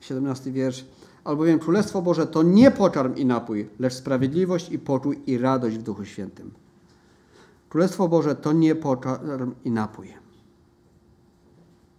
17 0.01 0.53
wiersz. 0.53 0.85
Albowiem 1.25 1.59
Królestwo 1.59 2.03
Boże 2.03 2.27
to 2.27 2.43
nie 2.43 2.71
pokarm 2.71 3.17
i 3.17 3.25
napój, 3.25 3.69
lecz 3.79 3.95
sprawiedliwość 3.95 4.73
i 4.73 4.79
pokój 4.79 5.21
i 5.27 5.39
radość 5.39 5.77
w 5.79 5.83
Duchu 5.83 6.05
Świętym. 6.05 6.51
Królestwo 7.69 8.09
Boże 8.09 8.35
to 8.35 8.53
nie 8.53 8.75
pokarm 8.75 9.55
i 9.65 9.71
napój. 9.71 10.15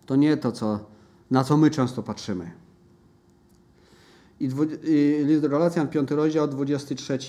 To 0.05 0.15
nie 0.15 0.37
to, 0.37 0.51
co, 0.51 0.79
na 1.31 1.43
co 1.43 1.57
my 1.57 1.71
często 1.71 2.03
patrzymy. 2.03 2.51
I, 4.39 4.49
list 5.25 5.41
do 5.41 5.49
Galacjan, 5.49 5.87
5 5.87 6.11
rozdział, 6.11 6.47
23, 6.47 7.19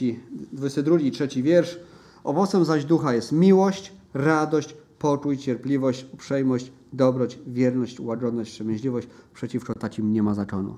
22 0.52 1.00
i 1.00 1.10
3 1.10 1.28
wiersz. 1.42 1.80
Owocem 2.24 2.64
zaś 2.64 2.84
ducha 2.84 3.14
jest 3.14 3.32
miłość, 3.32 3.92
radość, 4.14 4.76
pokój, 4.98 5.38
cierpliwość, 5.38 6.06
uprzejmość, 6.12 6.72
dobroć, 6.92 7.38
wierność, 7.46 8.00
łagodność, 8.00 8.50
wstrzemięźliwość. 8.50 9.08
Przeciwko 9.34 9.74
takim 9.74 10.12
nie 10.12 10.22
ma 10.22 10.34
zakonu. 10.34 10.76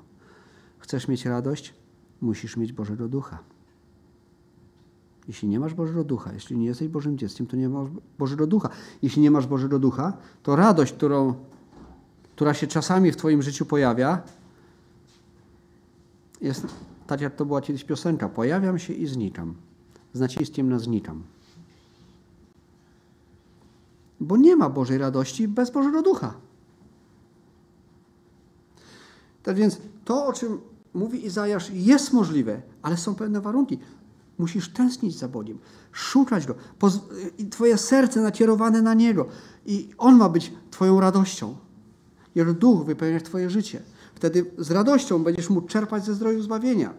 Chcesz 0.78 1.08
mieć 1.08 1.24
radość? 1.24 1.74
Musisz 2.20 2.56
mieć 2.56 2.72
Bożego 2.72 3.08
Ducha. 3.08 3.38
Jeśli 5.28 5.48
nie 5.48 5.60
masz 5.60 5.74
Bożego 5.74 6.04
Ducha, 6.04 6.32
jeśli 6.32 6.58
nie 6.58 6.66
jesteś 6.66 6.88
Bożym 6.88 7.18
dzieckiem, 7.18 7.46
to 7.46 7.56
nie 7.56 7.68
masz 7.68 7.88
Bożego 8.18 8.46
Ducha. 8.46 8.68
Jeśli 9.02 9.22
nie 9.22 9.30
masz 9.30 9.46
Bożego 9.46 9.78
Ducha, 9.78 10.12
to 10.42 10.56
radość, 10.56 10.92
którą, 10.92 11.34
która 12.34 12.54
się 12.54 12.66
czasami 12.66 13.12
w 13.12 13.16
Twoim 13.16 13.42
życiu 13.42 13.66
pojawia, 13.66 14.22
jest 16.40 16.66
tak, 17.06 17.20
jak 17.20 17.34
to 17.34 17.44
była 17.44 17.60
kiedyś 17.60 17.84
piosenka. 17.84 18.28
Pojawiam 18.28 18.78
się 18.78 18.92
i 18.92 19.06
znikam. 19.06 19.54
Z 20.12 20.20
naciskiem 20.20 20.68
na 20.68 20.78
znikam. 20.78 21.22
Bo 24.20 24.36
nie 24.36 24.56
ma 24.56 24.70
Bożej 24.70 24.98
radości 24.98 25.48
bez 25.48 25.70
Bożego 25.70 26.02
Ducha. 26.02 26.34
Tak 29.42 29.56
więc 29.56 29.80
to, 30.09 30.26
o 30.26 30.32
czym 30.32 30.61
mówi 30.94 31.26
Izajasz, 31.26 31.70
jest 31.74 32.12
możliwe, 32.12 32.62
ale 32.82 32.96
są 32.96 33.14
pewne 33.14 33.40
warunki. 33.40 33.78
Musisz 34.38 34.68
tęsknić 34.68 35.18
za 35.18 35.28
Bogiem, 35.28 35.59
szukać 35.92 36.46
Go, 36.46 36.54
Twoje 37.50 37.78
serce 37.78 38.20
nakierowane 38.20 38.82
na 38.82 38.94
Niego 38.94 39.26
i 39.66 39.88
On 39.98 40.16
ma 40.16 40.28
być 40.28 40.52
Twoją 40.70 41.00
radością. 41.00 41.56
Jego 42.34 42.54
Duch 42.54 42.86
wypełnia 42.86 43.20
Twoje 43.20 43.50
życie. 43.50 43.82
Wtedy 44.14 44.50
z 44.59 44.70
radością 44.70 45.24
będziesz 45.24 45.50
mógł 45.50 45.68
czerpać 45.68 46.04
ze 46.04 46.14
zdroju 46.14 46.42
zbawienia. 46.42 46.94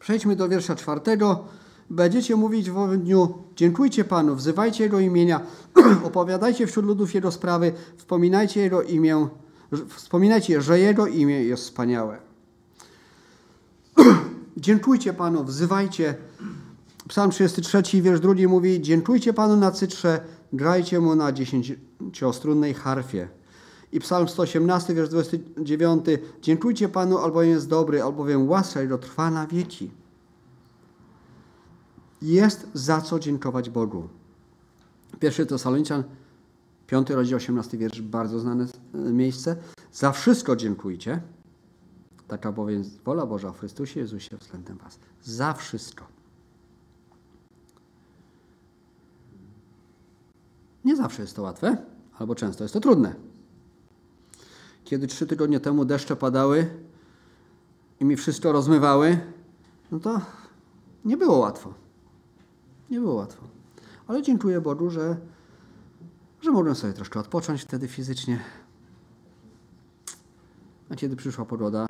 Przejdźmy 0.00 0.36
do 0.36 0.48
wiersza 0.48 0.76
czwartego. 0.76 1.44
Będziecie 1.90 2.36
mówić 2.36 2.70
w 2.70 2.78
owym 2.78 3.02
dniu, 3.02 3.34
dziękujcie 3.56 4.04
Panu, 4.04 4.34
wzywajcie 4.34 4.84
Jego 4.84 5.00
imienia, 5.00 5.40
opowiadajcie 6.08 6.66
wśród 6.66 6.86
ludów 6.86 7.14
Jego 7.14 7.30
sprawy, 7.32 7.72
wspominajcie 7.96 8.60
Jego 8.60 8.82
imię, 8.82 9.28
Wspominajcie, 9.88 10.62
że 10.62 10.78
Jego 10.78 11.06
imię 11.06 11.44
jest 11.44 11.62
wspaniałe. 11.62 12.18
Dziękujcie 14.56 15.12
Panu, 15.12 15.44
wzywajcie. 15.44 16.14
Psalm 17.08 17.30
33, 17.30 18.02
wiersz 18.02 18.20
drugi 18.20 18.48
mówi: 18.48 18.80
Dziękujcie 18.82 19.32
Panu 19.32 19.56
na 19.56 19.70
cytrze, 19.70 20.20
grajcie 20.52 21.00
mu 21.00 21.14
na 21.14 21.32
dziesięciostrunnej 21.32 22.74
harfie. 22.74 23.28
I 23.92 24.00
Psalm 24.00 24.28
118, 24.28 24.94
wiersz 24.94 25.08
29: 25.08 26.04
Dziękujcie 26.42 26.88
Panu, 26.88 27.18
albowiem 27.18 27.50
jest 27.50 27.68
dobry, 27.68 28.02
albowiem 28.02 28.48
łaska 28.48 28.80
Jego 28.80 28.98
trwa 28.98 29.30
na 29.30 29.46
wieki. 29.46 29.90
Jest 32.22 32.66
za 32.74 33.00
co 33.00 33.18
dziękować 33.18 33.70
Bogu. 33.70 34.08
Pierwszy 35.20 35.46
Tesaloniczan 35.46 36.04
Piąty 36.86 37.14
rozdział, 37.14 37.36
18 37.36 37.78
wiersz, 37.78 38.02
bardzo 38.02 38.38
znane 38.38 38.66
e, 38.94 38.98
miejsce. 38.98 39.56
Za 39.92 40.12
wszystko 40.12 40.56
dziękujcie. 40.56 41.22
Taka 42.28 42.52
bowiem 42.52 42.84
wola 43.04 43.26
Boża 43.26 43.52
w 43.52 43.58
Chrystusie 43.58 44.00
Jezusie 44.00 44.36
względem 44.36 44.78
was. 44.78 44.98
Za 45.22 45.52
wszystko. 45.52 46.06
Nie 50.84 50.96
zawsze 50.96 51.22
jest 51.22 51.36
to 51.36 51.42
łatwe, 51.42 51.76
albo 52.18 52.34
często 52.34 52.64
jest 52.64 52.74
to 52.74 52.80
trudne. 52.80 53.14
Kiedy 54.84 55.06
trzy 55.06 55.26
tygodnie 55.26 55.60
temu 55.60 55.84
deszcze 55.84 56.16
padały 56.16 56.70
i 58.00 58.04
mi 58.04 58.16
wszystko 58.16 58.52
rozmywały, 58.52 59.18
no 59.90 60.00
to 60.00 60.20
nie 61.04 61.16
było 61.16 61.38
łatwo. 61.38 61.74
Nie 62.90 63.00
było 63.00 63.14
łatwo. 63.14 63.44
Ale 64.06 64.22
dziękuję 64.22 64.60
Bogu, 64.60 64.90
że 64.90 65.16
że 66.46 66.52
mogłem 66.52 66.74
sobie 66.74 66.92
troszkę 66.92 67.20
odpocząć 67.20 67.62
wtedy 67.62 67.88
fizycznie. 67.88 68.40
A 70.90 70.94
kiedy 70.94 71.16
przyszła 71.16 71.44
pogoda, 71.44 71.86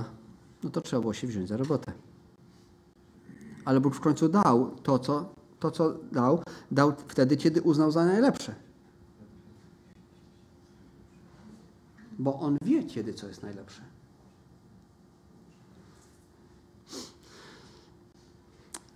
no 0.63 0.71
to 0.71 0.81
trzeba 0.81 1.01
było 1.01 1.15
się 1.15 1.27
wziąć 1.27 1.49
za 1.49 1.57
robotę. 1.57 1.93
Ale 3.65 3.81
Bóg 3.81 3.95
w 3.95 4.01
końcu 4.01 4.29
dał 4.29 4.71
to, 4.83 4.99
co, 4.99 5.35
to, 5.61 5.71
co 5.71 5.95
dał, 6.13 6.43
dał 6.71 6.93
wtedy, 7.09 7.37
kiedy 7.37 7.63
uznał 7.63 7.91
za 7.91 8.05
najlepsze. 8.05 8.55
Bo 12.19 12.41
On 12.41 12.59
wie, 12.63 12.85
kiedy 12.85 13.15
co 13.15 13.29
jest 13.29 13.43
najlepsze. 13.43 13.83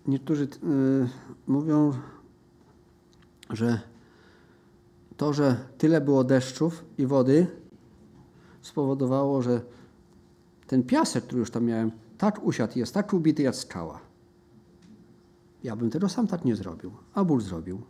Niektórzy 0.06 0.48
yy, 0.62 1.08
mówią, 1.46 1.92
że 3.50 3.89
to, 5.20 5.32
że 5.32 5.56
tyle 5.78 6.00
było 6.00 6.24
deszczów 6.24 6.84
i 6.98 7.06
wody, 7.06 7.46
spowodowało, 8.62 9.42
że 9.42 9.60
ten 10.66 10.82
piasek, 10.82 11.24
który 11.24 11.40
już 11.40 11.50
tam 11.50 11.64
miałem, 11.64 11.90
tak 12.18 12.44
usiadł 12.44 12.78
jest 12.78 12.94
tak 12.94 13.12
ubity 13.12 13.42
jak 13.42 13.56
skała. 13.56 14.00
Ja 15.64 15.76
bym 15.76 15.90
tego 15.90 16.08
sam 16.08 16.26
tak 16.26 16.44
nie 16.44 16.56
zrobił, 16.56 16.92
a 17.14 17.24
Bóg 17.24 17.42
zrobił. 17.42 17.82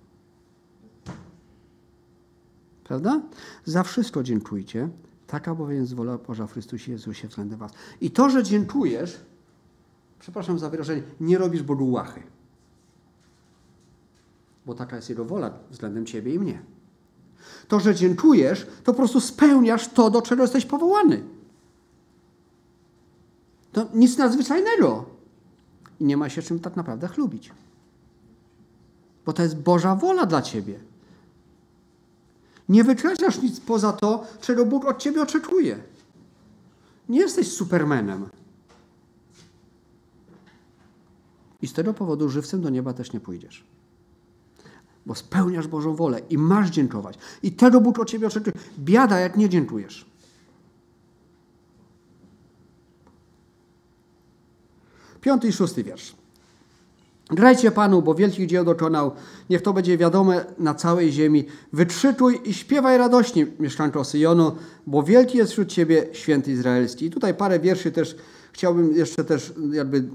Prawda? 2.84 3.22
Za 3.64 3.82
wszystko 3.82 4.22
dziękujcie. 4.22 4.88
Taka 5.26 5.54
bowiem 5.54 5.80
jest 5.80 5.94
wola 5.94 6.18
Boża 6.18 6.46
w 6.46 6.52
Chrystusie 6.52 6.92
Jezusie 6.92 7.28
względem 7.28 7.58
was. 7.58 7.72
I 8.00 8.10
to, 8.10 8.30
że 8.30 8.42
dziękujesz, 8.42 9.20
przepraszam 10.18 10.58
za 10.58 10.70
wyrażenie, 10.70 11.02
nie 11.20 11.38
robisz 11.38 11.62
Bogu 11.62 11.90
łachy. 11.90 12.22
Bo 14.66 14.74
taka 14.74 14.96
jest 14.96 15.08
Jego 15.08 15.24
wola 15.24 15.58
względem 15.70 16.06
ciebie 16.06 16.34
i 16.34 16.38
mnie. 16.38 16.79
To, 17.68 17.80
że 17.80 17.94
dziękujesz, 17.94 18.66
to 18.84 18.92
po 18.92 18.94
prostu 18.94 19.20
spełniasz 19.20 19.88
to, 19.88 20.10
do 20.10 20.22
czego 20.22 20.42
jesteś 20.42 20.66
powołany. 20.66 21.22
To 23.72 23.86
nic 23.94 24.18
nadzwyczajnego. 24.18 25.04
I 26.00 26.04
nie 26.04 26.16
ma 26.16 26.28
się 26.28 26.42
czym 26.42 26.60
tak 26.60 26.76
naprawdę 26.76 27.08
chlubić. 27.08 27.52
Bo 29.26 29.32
to 29.32 29.42
jest 29.42 29.58
Boża 29.58 29.94
wola 29.94 30.26
dla 30.26 30.42
ciebie. 30.42 30.80
Nie 32.68 32.84
wykraczasz 32.84 33.42
nic 33.42 33.60
poza 33.60 33.92
to, 33.92 34.26
czego 34.40 34.66
Bóg 34.66 34.84
od 34.84 34.98
ciebie 34.98 35.22
oczekuje. 35.22 35.78
Nie 37.08 37.20
jesteś 37.20 37.52
supermenem. 37.52 38.28
I 41.62 41.66
z 41.66 41.72
tego 41.72 41.94
powodu 41.94 42.28
żywcem 42.28 42.62
do 42.62 42.70
nieba 42.70 42.92
też 42.92 43.12
nie 43.12 43.20
pójdziesz. 43.20 43.64
Bo 45.10 45.14
spełniasz 45.14 45.66
Bożą 45.66 45.96
wolę 45.96 46.20
i 46.30 46.38
masz 46.38 46.70
dziękować. 46.70 47.18
I 47.42 47.52
tego 47.52 47.80
Bóg 47.80 47.98
od 47.98 48.08
ciebie 48.08 48.26
oczekuje. 48.26 48.52
Biada, 48.78 49.20
jak 49.20 49.36
nie 49.36 49.48
dziękujesz. 49.48 50.06
Piąty 55.20 55.48
i 55.48 55.52
szósty 55.52 55.84
wiersz. 55.84 56.14
Grajcie 57.30 57.70
Panu, 57.70 58.02
bo 58.02 58.14
wielkich 58.14 58.46
dzieł 58.46 58.64
dokonał. 58.64 59.12
Niech 59.50 59.62
to 59.62 59.72
będzie 59.72 59.98
wiadome 59.98 60.44
na 60.58 60.74
całej 60.74 61.12
ziemi. 61.12 61.44
Wytrzytuj 61.72 62.40
i 62.44 62.54
śpiewaj 62.54 62.98
radośnie, 62.98 63.46
mieszkańco 63.60 64.04
Syjonu, 64.04 64.52
bo 64.86 65.02
wielki 65.02 65.38
jest 65.38 65.52
wśród 65.52 65.68
Ciebie 65.68 66.06
święty 66.12 66.52
izraelski. 66.52 67.06
I 67.06 67.10
tutaj 67.10 67.34
parę 67.34 67.60
wierszy 67.60 67.92
też 67.92 68.16
chciałbym 68.52 68.96
jeszcze 68.96 69.24
też 69.24 69.52
jakby 69.72 70.08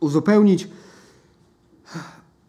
uzupełnić. 0.00 0.68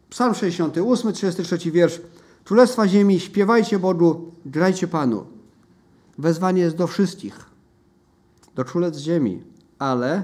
Psalm 0.10 0.34
68, 0.36 1.14
33 1.14 1.72
wiersz. 1.72 2.02
Królestwa 2.44 2.88
ziemi, 2.88 3.20
śpiewajcie 3.20 3.80
Bogu, 3.80 4.32
grajcie 4.46 4.88
Panu. 4.88 5.26
Wezwanie 6.18 6.62
jest 6.62 6.76
do 6.76 6.88
wszystkich, 6.88 7.46
do 8.56 8.66
królestw 8.66 9.02
ziemi, 9.02 9.44
ale 9.80 10.24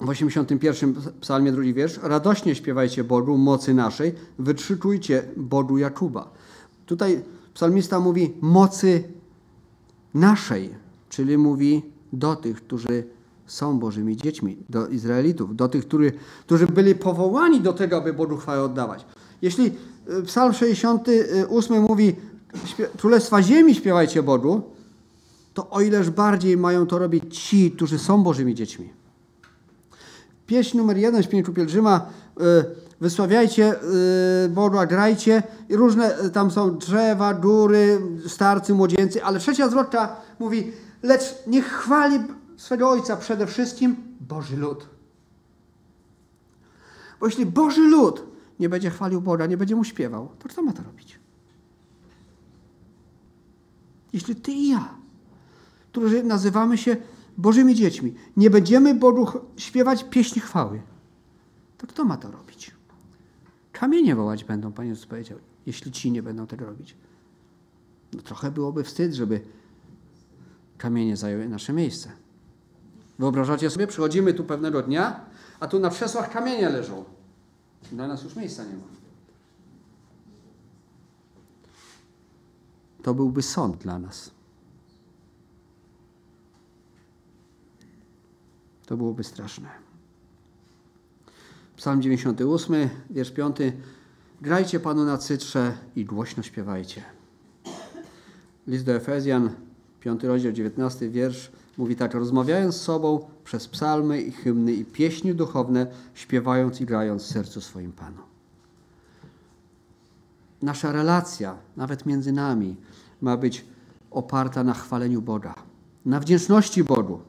w 0.00 0.08
81 0.08 0.94
psalmie 1.20 1.52
drugi 1.52 1.74
wiersz. 1.74 1.98
Radośnie 2.02 2.54
śpiewajcie 2.54 3.04
Bogu, 3.04 3.38
mocy 3.38 3.74
naszej, 3.74 4.14
wytrzykujcie 4.38 5.22
Bogu 5.36 5.78
Jakuba. 5.78 6.30
Tutaj 6.86 7.22
psalmista 7.54 8.00
mówi 8.00 8.34
mocy 8.40 9.04
naszej, 10.14 10.70
czyli 11.08 11.38
mówi 11.38 11.82
do 12.12 12.36
tych, 12.36 12.56
którzy 12.56 13.04
są 13.48 13.78
Bożymi 13.78 14.16
dziećmi, 14.16 14.56
do 14.68 14.88
Izraelitów, 14.88 15.56
do 15.56 15.68
tych, 15.68 15.86
którzy, 15.86 16.12
którzy 16.40 16.66
byli 16.66 16.94
powołani 16.94 17.60
do 17.60 17.72
tego, 17.72 17.96
aby 17.96 18.12
Bogu 18.12 18.36
chwałę 18.36 18.62
oddawać. 18.62 19.04
Jeśli 19.42 19.72
y, 20.10 20.22
psalm 20.22 20.52
68 20.52 21.82
mówi 21.82 22.16
Królestwa 22.98 23.42
Ziemi 23.42 23.74
śpiewajcie 23.74 24.22
Bogu, 24.22 24.62
to 25.54 25.70
o 25.70 25.80
ileż 25.80 26.10
bardziej 26.10 26.56
mają 26.56 26.86
to 26.86 26.98
robić 26.98 27.38
ci, 27.38 27.70
którzy 27.70 27.98
są 27.98 28.22
Bożymi 28.22 28.54
dziećmi. 28.54 28.92
Pieśń 30.46 30.76
numer 30.76 30.96
jeden 30.96 31.22
śpiewu 31.22 31.52
pielgrzyma 31.52 32.06
y, 32.40 32.42
wysławiajcie 33.00 33.74
y, 34.44 34.48
Boga, 34.48 34.86
grajcie 34.86 35.42
i 35.68 35.76
różne 35.76 36.30
tam 36.32 36.50
są 36.50 36.78
drzewa, 36.78 37.34
góry, 37.34 38.00
starcy, 38.26 38.74
młodzieńcy, 38.74 39.24
ale 39.24 39.38
trzecia 39.38 39.68
zwrotka 39.68 40.16
mówi 40.38 40.72
lecz 41.02 41.22
niech 41.46 41.66
chwali 41.66 42.20
swego 42.58 42.90
Ojca 42.90 43.16
przede 43.16 43.46
wszystkim 43.46 43.96
Boży 44.20 44.56
lud. 44.56 44.86
Bo 47.20 47.26
jeśli 47.26 47.46
Boży 47.46 47.80
lud 47.80 48.22
nie 48.60 48.68
będzie 48.68 48.90
chwalił 48.90 49.20
Boga, 49.20 49.46
nie 49.46 49.56
będzie 49.56 49.76
mu 49.76 49.84
śpiewał, 49.84 50.28
to 50.38 50.48
kto 50.48 50.62
ma 50.62 50.72
to 50.72 50.82
robić? 50.82 51.18
Jeśli 54.12 54.36
ty 54.36 54.52
i 54.52 54.68
ja, 54.68 54.94
którzy 55.92 56.22
nazywamy 56.22 56.78
się 56.78 56.96
Bożymi 57.38 57.74
dziećmi, 57.74 58.14
nie 58.36 58.50
będziemy 58.50 58.94
Bogu 58.94 59.26
śpiewać 59.56 60.04
pieśni 60.04 60.42
chwały, 60.42 60.82
to 61.78 61.86
kto 61.86 62.04
ma 62.04 62.16
to 62.16 62.30
robić? 62.30 62.74
Kamienie 63.72 64.16
wołać 64.16 64.44
będą, 64.44 64.72
Pan 64.72 64.86
Jezus 64.86 65.06
powiedział, 65.06 65.38
jeśli 65.66 65.92
ci 65.92 66.10
nie 66.10 66.22
będą 66.22 66.46
tego 66.46 66.66
robić. 66.66 66.96
No, 68.12 68.22
trochę 68.22 68.50
byłoby 68.50 68.84
wstyd, 68.84 69.14
żeby 69.14 69.40
kamienie 70.78 71.16
zajęły 71.16 71.48
nasze 71.48 71.72
miejsce. 71.72 72.12
Wyobrażacie 73.18 73.70
sobie, 73.70 73.86
przychodzimy 73.86 74.34
tu 74.34 74.44
pewnego 74.44 74.82
dnia, 74.82 75.20
a 75.60 75.66
tu 75.66 75.78
na 75.78 75.90
krzesłach 75.90 76.30
kamienie 76.32 76.68
leżą. 76.68 77.04
Dla 77.92 78.08
nas 78.08 78.22
już 78.22 78.36
miejsca 78.36 78.64
nie 78.64 78.74
ma. 78.74 78.82
To 83.02 83.14
byłby 83.14 83.42
sąd 83.42 83.76
dla 83.76 83.98
nas. 83.98 84.30
To 88.86 88.96
byłoby 88.96 89.24
straszne. 89.24 89.68
Psalm 91.76 92.02
98, 92.02 92.88
wiersz 93.10 93.30
5. 93.30 93.56
Grajcie 94.40 94.80
Panu 94.80 95.04
na 95.04 95.18
cytrze 95.18 95.72
i 95.96 96.04
głośno 96.04 96.42
śpiewajcie. 96.42 97.02
List 98.66 98.84
do 98.84 98.92
Efezjan, 98.92 99.50
5 100.00 100.22
rozdział, 100.24 100.52
19 100.52 101.10
wiersz 101.10 101.50
mówi 101.78 101.96
tak, 101.96 102.14
rozmawiając 102.14 102.74
z 102.74 102.80
sobą 102.80 103.20
przez 103.44 103.68
psalmy 103.68 104.22
i 104.22 104.32
hymny 104.32 104.72
i 104.72 104.84
pieśni 104.84 105.34
duchowne, 105.34 105.86
śpiewając 106.14 106.80
i 106.80 106.86
grając 106.86 107.22
w 107.22 107.26
sercu 107.26 107.60
swoim 107.60 107.92
Panu. 107.92 108.22
Nasza 110.62 110.92
relacja, 110.92 111.56
nawet 111.76 112.06
między 112.06 112.32
nami, 112.32 112.76
ma 113.20 113.36
być 113.36 113.64
oparta 114.10 114.64
na 114.64 114.74
chwaleniu 114.74 115.22
Boga, 115.22 115.54
na 116.04 116.20
wdzięczności 116.20 116.84
Bogu, 116.84 117.20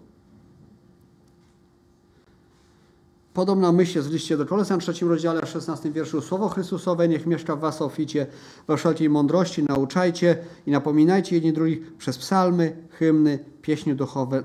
Podobna 3.39 3.72
myśl 3.72 3.97
jest 3.97 4.10
w 4.10 4.14
liście 4.14 4.38
do 4.38 4.45
Kolosan, 4.45 4.80
trzecim 4.80 5.10
rozdziale, 5.10 5.45
16 5.45 5.91
wierszu. 5.91 6.22
Słowo 6.22 6.50
Chrystusowe 6.50 7.08
niech 7.08 7.26
mieszka 7.26 7.56
w 7.56 7.60
was 7.60 7.82
oficie, 7.82 8.28
we 8.68 8.78
wszelkiej 8.78 9.10
mądrości 9.10 9.64
nauczajcie 9.64 10.38
i 10.66 10.72
napominajcie 10.72 11.36
jedni 11.36 11.54
drugich 11.54 11.93
przez 11.97 12.18
psalmy, 12.18 12.76
hymny, 12.89 13.39
pieśni 13.70 13.95
duchowe, 13.95 14.43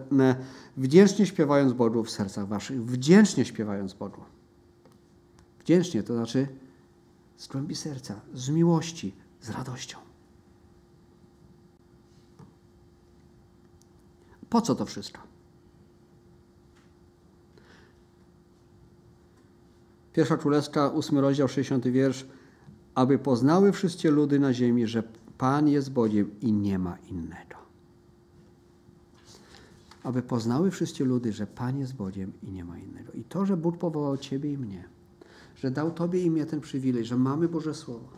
wdzięcznie 0.77 1.27
śpiewając 1.27 1.73
Bogu 1.73 2.05
w 2.05 2.11
sercach 2.11 2.49
waszych. 2.49 2.85
Wdzięcznie 2.85 3.45
śpiewając 3.45 3.95
Bogu. 3.95 4.21
Wdzięcznie 5.61 6.03
to 6.03 6.15
znaczy 6.15 6.49
z 7.37 7.49
głębi 7.49 7.75
serca, 7.75 8.21
z 8.35 8.49
miłości, 8.49 9.15
z 9.41 9.51
radością. 9.51 9.99
Po 14.51 14.61
co 14.61 14.75
to 14.75 14.87
wszystko? 14.87 15.21
Pierwsza 20.13 20.37
Królewska, 20.37 20.89
ósmy 20.89 21.21
rozdział, 21.21 21.49
60 21.49 21.89
wiersz. 21.89 22.27
Aby 22.95 23.19
poznały 23.19 23.73
wszystkie 23.73 24.11
ludy 24.11 24.39
na 24.39 24.53
ziemi, 24.53 24.87
że 24.87 25.03
Pan 25.39 25.69
jest 25.69 25.93
Bogiem 25.93 26.41
i 26.41 26.53
nie 26.53 26.79
ma 26.79 26.99
innego. 26.99 27.64
Aby 30.05 30.23
poznały 30.23 30.71
wszystkie 30.71 31.05
ludy, 31.05 31.33
że 31.33 31.47
Pan 31.47 31.79
jest 31.79 31.95
Bogiem 31.95 32.33
i 32.43 32.51
nie 32.51 32.65
ma 32.65 32.79
innego. 32.79 33.13
I 33.13 33.25
to, 33.25 33.47
że 33.47 33.57
Bóg 33.57 33.79
powołał 33.79 34.17
Ciebie 34.17 34.53
i 34.53 34.59
mnie, 34.59 34.85
że 35.57 35.71
dał 35.71 35.91
Tobie 35.91 36.23
i 36.23 36.31
mnie 36.31 36.47
ten 36.47 36.61
przywilej, 36.61 37.05
że 37.05 37.17
mamy 37.17 37.49
Boże 37.49 37.75
Słowo, 37.75 38.09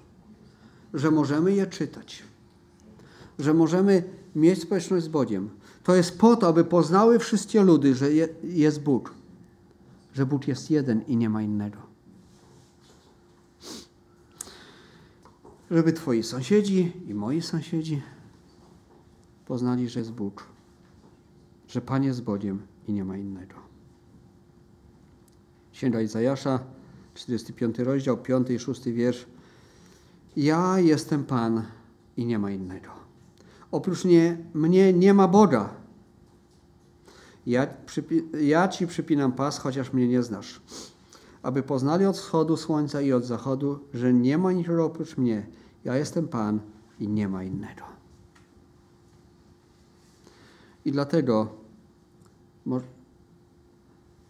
że 0.94 1.10
możemy 1.10 1.52
je 1.52 1.66
czytać, 1.66 2.22
że 3.38 3.54
możemy 3.54 4.02
mieć 4.36 4.62
społeczność 4.62 5.04
z 5.04 5.08
Bogiem, 5.08 5.50
to 5.82 5.94
jest 5.94 6.18
po 6.18 6.36
to, 6.36 6.48
aby 6.48 6.64
poznały 6.64 7.18
wszystkie 7.18 7.62
ludy, 7.62 7.94
że 7.94 8.08
jest 8.44 8.82
Bóg, 8.82 9.14
że 10.14 10.26
Bóg 10.26 10.48
jest 10.48 10.70
jeden 10.70 11.02
i 11.06 11.16
nie 11.16 11.30
ma 11.30 11.42
innego. 11.42 11.96
żeby 15.70 15.92
Twoi 15.92 16.22
sąsiedzi 16.22 16.92
i 17.08 17.14
moi 17.14 17.42
sąsiedzi 17.42 18.02
poznali, 19.46 19.88
że 19.88 20.00
jest 20.00 20.12
Bóg, 20.12 20.46
że 21.76 21.80
Pan 21.80 22.04
jest 22.04 22.22
Bogiem 22.22 22.62
i 22.88 22.92
nie 22.92 23.04
ma 23.04 23.16
innego. 23.16 23.54
Księga 25.72 26.00
Izajasza, 26.00 26.60
45 27.14 27.78
rozdział, 27.78 28.16
5 28.16 28.50
i 28.50 28.58
6 28.58 28.84
wiersz. 28.84 29.26
Ja 30.36 30.78
jestem 30.78 31.24
Pan 31.24 31.62
i 32.16 32.26
nie 32.26 32.38
ma 32.38 32.50
innego. 32.50 32.90
Oprócz 33.70 34.04
nie, 34.04 34.36
mnie 34.54 34.92
nie 34.92 35.14
ma 35.14 35.28
Boga. 35.28 35.74
Ja, 37.46 37.66
ja 38.40 38.68
Ci 38.68 38.86
przypinam 38.86 39.32
pas, 39.32 39.58
chociaż 39.58 39.92
mnie 39.92 40.08
nie 40.08 40.22
znasz 40.22 40.60
aby 41.46 41.62
poznali 41.62 42.06
od 42.06 42.16
wschodu 42.16 42.56
słońca 42.56 43.00
i 43.00 43.12
od 43.12 43.24
zachodu, 43.24 43.78
że 43.94 44.12
nie 44.12 44.38
ma 44.38 44.52
nikogo 44.52 44.84
oprócz 44.84 45.16
mnie. 45.16 45.46
Ja 45.84 45.96
jestem 45.96 46.28
Pan 46.28 46.60
i 47.00 47.08
nie 47.08 47.28
ma 47.28 47.44
innego. 47.44 47.82
I 50.84 50.92
dlatego, 50.92 51.65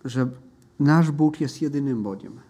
że 0.04 0.28
nasz 0.80 1.10
Bóg 1.10 1.40
jest 1.40 1.62
jedynym 1.62 2.02
Bogiem. 2.02 2.40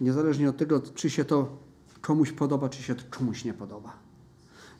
Niezależnie 0.00 0.48
od 0.50 0.56
tego, 0.56 0.80
czy 0.94 1.10
się 1.10 1.24
to 1.24 1.48
komuś 2.00 2.32
podoba, 2.32 2.68
czy 2.68 2.82
się 2.82 2.94
to 2.94 3.02
komuś 3.10 3.44
nie 3.44 3.54
podoba. 3.54 3.92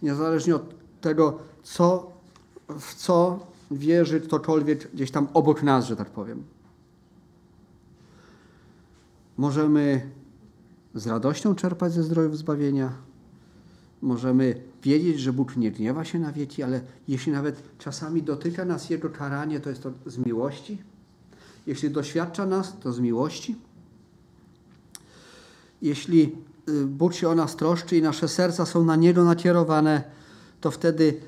Niezależnie 0.02 0.56
od 0.56 0.74
tego, 1.00 1.38
co, 1.62 2.12
w 2.68 2.94
co 2.94 3.46
wierzy 3.70 4.20
ktokolwiek 4.20 4.92
gdzieś 4.92 5.10
tam 5.10 5.28
obok 5.34 5.62
nas, 5.62 5.86
że 5.86 5.96
tak 5.96 6.10
powiem. 6.10 6.44
Możemy 9.36 10.10
z 10.94 11.06
radością 11.06 11.54
czerpać 11.54 11.92
ze 11.92 12.02
zdrojów 12.02 12.38
zbawienia. 12.38 12.92
Możemy 14.02 14.60
wiedzieć, 14.82 15.20
że 15.20 15.32
Bóg 15.32 15.56
nie 15.56 15.70
gniewa 15.70 16.04
się 16.04 16.18
na 16.18 16.32
wieki, 16.32 16.62
ale 16.62 16.80
jeśli 17.08 17.32
nawet 17.32 17.62
czasami 17.78 18.22
dotyka 18.22 18.64
nas 18.64 18.90
Jego 18.90 19.10
karanie, 19.10 19.60
to 19.60 19.70
jest 19.70 19.82
to 19.82 19.92
z 20.06 20.18
miłości. 20.18 20.78
Jeśli 21.66 21.90
doświadcza 21.90 22.46
nas, 22.46 22.76
to 22.80 22.92
z 22.92 23.00
miłości. 23.00 23.56
Jeśli 25.82 26.36
y, 26.68 26.86
Bóg 26.86 27.14
się 27.14 27.28
o 27.28 27.34
nas 27.34 27.56
troszczy 27.56 27.96
i 27.96 28.02
nasze 28.02 28.28
serca 28.28 28.66
są 28.66 28.84
na 28.84 28.96
Niego 28.96 29.24
nakierowane, 29.24 30.04
to 30.60 30.70
wtedy 30.70 31.20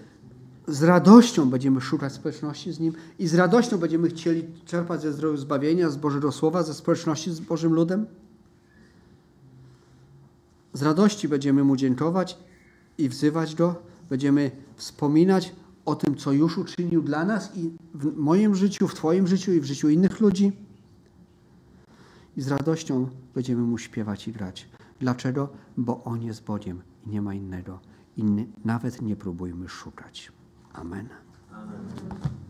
z 0.68 0.82
radością 0.82 1.50
będziemy 1.50 1.80
szukać 1.80 2.12
społeczności 2.12 2.72
z 2.72 2.80
Nim 2.80 2.92
i 3.18 3.26
z 3.28 3.34
radością 3.34 3.78
będziemy 3.78 4.08
chcieli 4.08 4.44
czerpać 4.66 5.02
ze 5.02 5.12
zdrowiu 5.12 5.36
zbawienia, 5.36 5.90
z 5.90 5.96
Bożego 5.96 6.32
Słowa, 6.32 6.62
ze 6.62 6.74
społeczności 6.74 7.30
z 7.30 7.40
Bożym 7.40 7.72
ludem. 7.72 8.06
Z 10.72 10.82
radości 10.82 11.28
będziemy 11.28 11.64
Mu 11.64 11.76
dziękować 11.76 12.38
i 13.02 13.08
wzywać 13.08 13.54
Go, 13.54 13.82
będziemy 14.10 14.50
wspominać 14.76 15.54
o 15.84 15.94
tym, 15.94 16.16
co 16.16 16.32
już 16.32 16.58
uczynił 16.58 17.02
dla 17.02 17.24
nas 17.24 17.56
i 17.56 17.70
w 17.94 18.16
moim 18.16 18.54
życiu, 18.54 18.88
w 18.88 18.94
Twoim 18.94 19.26
życiu 19.26 19.52
i 19.52 19.60
w 19.60 19.64
życiu 19.64 19.88
innych 19.88 20.20
ludzi. 20.20 20.52
I 22.36 22.42
z 22.42 22.48
radością 22.48 23.08
będziemy 23.34 23.62
Mu 23.62 23.78
śpiewać 23.78 24.28
i 24.28 24.32
grać. 24.32 24.68
Dlaczego? 25.00 25.48
Bo 25.76 26.04
On 26.04 26.22
jest 26.22 26.44
Bogiem 26.44 26.82
i 27.06 27.10
nie 27.10 27.22
ma 27.22 27.34
innego. 27.34 27.80
I 28.16 28.24
nawet 28.64 29.02
nie 29.02 29.16
próbujmy 29.16 29.68
szukać. 29.68 30.32
Amen. 30.72 31.08
Amen. 31.52 32.41